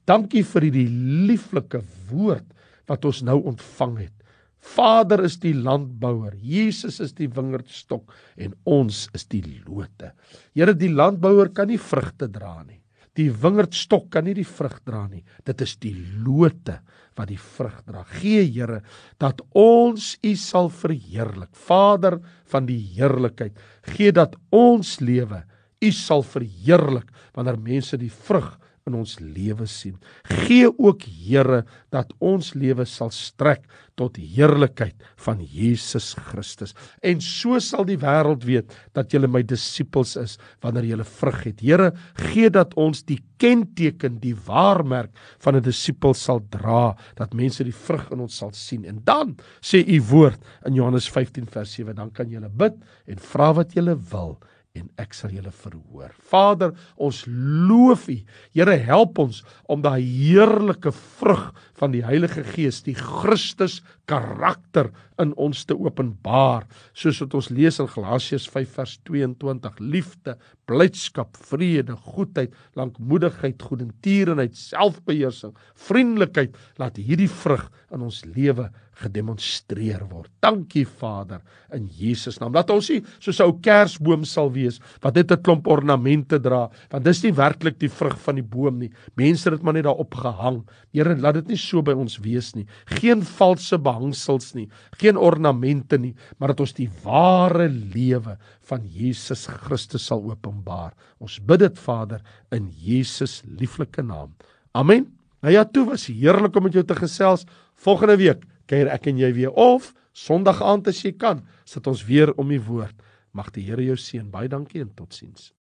dankie 0.07 0.45
vir 0.45 0.63
hierdie 0.63 0.89
lieflike 1.27 1.83
woord 2.09 2.47
wat 2.93 3.09
ons 3.09 3.23
nou 3.25 3.39
ontvang 3.49 3.97
het. 4.05 4.19
Vader 4.63 5.25
is 5.27 5.41
die 5.43 5.57
landbouer, 5.59 6.37
Jesus 6.39 7.01
is 7.03 7.17
die 7.19 7.27
wingerdstok 7.33 8.13
en 8.39 8.55
ons 8.69 9.09
is 9.17 9.27
die 9.33 9.43
lote. 9.65 10.13
Here, 10.55 10.77
die 10.79 10.93
landbouer 10.93 11.51
kan 11.57 11.73
nie 11.73 11.81
vrugte 11.83 12.29
dra 12.31 12.61
nie. 12.63 12.79
Die 13.19 13.29
wingerdstok 13.29 14.07
kan 14.15 14.25
nie 14.25 14.37
die 14.39 14.47
vrug 14.49 14.79
dra 14.87 15.03
nie. 15.05 15.21
Dit 15.45 15.61
is 15.65 15.75
die 15.83 15.97
lote 16.25 16.79
wat 17.19 17.29
die 17.29 17.41
vrug 17.41 17.83
dra. 17.85 18.07
Gee 18.23 18.47
Here 18.47 18.81
dat 19.21 19.43
ons 19.59 20.15
U 20.25 20.33
sal 20.41 20.71
verheerlik. 20.73 21.51
Vader 21.53 22.21
van 22.49 22.69
die 22.71 22.81
heerlikheid, 22.95 23.59
gee 23.93 24.15
dat 24.17 24.39
ons 24.55 24.97
lewe 25.05 25.43
U 25.83 25.91
sal 25.93 26.25
verheerlik 26.25 27.11
wanneer 27.37 27.61
mense 27.61 27.99
die 28.01 28.13
vrug 28.13 28.55
in 28.89 28.97
ons 28.99 29.15
lewe 29.21 29.67
sien. 29.71 29.97
Gee 30.45 30.67
ook 30.71 31.05
Here 31.07 31.63
dat 31.95 32.13
ons 32.23 32.53
lewe 32.59 32.85
sal 32.89 33.13
strek 33.15 33.65
tot 33.99 34.17
heerlikheid 34.17 34.97
van 35.25 35.43
Jesus 35.45 36.13
Christus. 36.31 36.73
En 37.05 37.21
so 37.23 37.61
sal 37.63 37.87
die 37.89 37.99
wêreld 38.01 38.47
weet 38.49 38.73
dat 38.97 39.13
julle 39.13 39.31
my 39.31 39.43
disippels 39.47 40.17
is 40.21 40.39
wanneer 40.65 40.89
julle 40.93 41.07
vrug 41.07 41.43
het. 41.51 41.61
Here, 41.63 41.91
gee 42.33 42.51
dat 42.53 42.75
ons 42.81 43.05
die 43.09 43.21
kenteken, 43.43 44.19
die 44.23 44.35
waarmerk 44.47 45.11
van 45.43 45.57
'n 45.57 45.63
disipel 45.63 46.15
sal 46.15 46.41
dra, 46.51 46.97
dat 47.17 47.35
mense 47.35 47.65
die 47.65 47.75
vrug 47.75 48.11
in 48.11 48.21
ons 48.21 48.37
sal 48.37 48.53
sien. 48.53 48.85
En 48.85 49.01
dan 49.05 49.37
sê 49.61 49.85
u 49.87 50.01
woord 50.11 50.41
in 50.67 50.75
Johannes 50.75 51.09
15 51.09 51.47
vers 51.47 51.73
7, 51.73 51.95
dan 51.95 52.11
kan 52.11 52.29
julle 52.29 52.49
bid 52.49 52.75
en 53.07 53.19
vra 53.19 53.53
wat 53.53 53.75
julle 53.75 53.97
wil 54.11 54.39
en 54.79 54.89
ek 55.01 55.13
sal 55.17 55.35
julle 55.35 55.53
verhoor. 55.53 56.13
Vader, 56.31 56.73
ons 56.97 57.23
loof 57.29 58.07
U. 58.09 58.17
Here, 58.57 58.77
help 58.87 59.21
ons 59.21 59.43
om 59.71 59.83
daai 59.85 60.01
heerlike 60.01 60.95
vrug 61.19 61.51
van 61.81 61.93
die 61.93 62.05
Heilige 62.07 62.45
Gees, 62.55 62.81
die 62.87 62.97
Christus 62.97 63.81
karakter 64.09 64.91
in 65.23 65.33
ons 65.41 65.65
te 65.65 65.77
openbaar, 65.79 66.67
soos 66.95 67.21
wat 67.25 67.35
ons 67.39 67.51
lees 67.55 67.81
in 67.83 67.91
Galasiërs 67.91 68.49
5 68.53 68.77
vers 68.79 68.99
22: 69.09 69.81
liefde, 69.81 70.37
blydskap, 70.71 71.37
vrede, 71.51 71.97
goedheid, 72.13 72.55
lankmoedigheid, 72.79 73.63
goedertierenheid, 73.63 74.57
selfbeheersing, 74.59 75.57
vriendelikheid, 75.89 76.57
laat 76.81 77.01
hierdie 77.01 77.31
vrug 77.31 77.69
in 77.93 78.07
ons 78.09 78.23
lewe 78.29 78.71
gedemonstreer 79.01 80.05
word. 80.11 80.31
Dankie 80.45 80.85
Vader 80.87 81.41
in 81.75 81.89
Jesus 81.97 82.39
naam. 82.41 82.53
Laat 82.55 82.71
ons 82.75 82.91
nie 82.93 83.01
soos 83.19 83.41
'n 83.41 83.49
ou 83.49 83.55
kersboom 83.65 84.25
sal 84.25 84.53
wees 84.53 84.81
wat 85.03 85.15
net 85.15 85.33
'n 85.33 85.43
klomp 85.43 85.67
ornamente 85.67 86.39
dra, 86.39 86.71
want 86.91 87.05
dis 87.05 87.23
nie 87.25 87.33
werklik 87.33 87.79
die 87.79 87.89
vrug 87.89 88.19
van 88.19 88.37
die 88.37 88.45
boom 88.45 88.79
nie. 88.79 88.93
Mense 89.17 89.49
het 89.49 89.59
dit 89.59 89.63
maar 89.63 89.75
net 89.75 89.85
daarop 89.85 90.15
gehang. 90.15 90.63
Here, 90.93 91.17
laat 91.17 91.35
dit 91.35 91.49
nie 91.49 91.57
so 91.57 91.83
by 91.83 91.93
ons 91.93 92.19
wees 92.19 92.55
nie. 92.55 92.67
Geen 92.87 93.23
valse 93.23 93.79
behangsels 93.79 94.55
nie, 94.55 94.69
geen 95.13 95.21
ornamente 95.21 95.99
nie, 95.99 96.15
maar 96.39 96.53
dat 96.53 96.61
ons 96.65 96.75
die 96.75 96.89
ware 97.05 97.69
lewe 97.69 98.37
van 98.69 98.85
Jesus 98.87 99.47
Christus 99.47 100.07
sal 100.07 100.23
openbaar. 100.25 100.95
Ons 101.21 101.39
bid 101.41 101.61
dit 101.61 101.79
Vader 101.79 102.23
in 102.53 102.71
Jesus 102.71 103.43
lieflike 103.59 104.03
naam. 104.03 104.33
Amen. 104.75 105.11
Nou 105.43 105.53
ja, 105.53 105.65
toe 105.65 105.85
was 105.91 106.07
heerlik 106.07 106.57
om 106.57 106.65
met 106.65 106.75
jou 106.75 106.85
te 106.85 106.95
gesels. 106.95 107.45
Volgende 107.75 108.17
week 108.17 108.45
kuier 108.67 108.89
ek 108.89 109.07
en 109.11 109.19
jy 109.19 109.33
weer 109.35 109.53
of 109.53 109.93
Sondag 110.13 110.61
aand 110.61 110.91
as 110.91 110.99
jy 111.01 111.15
kan, 111.17 111.41
sit 111.65 111.87
ons 111.89 112.03
weer 112.05 112.35
om 112.37 112.51
die 112.53 112.61
woord. 112.61 112.93
Mag 113.33 113.49
die 113.55 113.65
Here 113.65 113.81
jou 113.81 113.97
seën. 113.97 114.27
Baie 114.29 114.49
dankie 114.49 114.83
en 114.83 114.91
totsiens. 114.93 115.51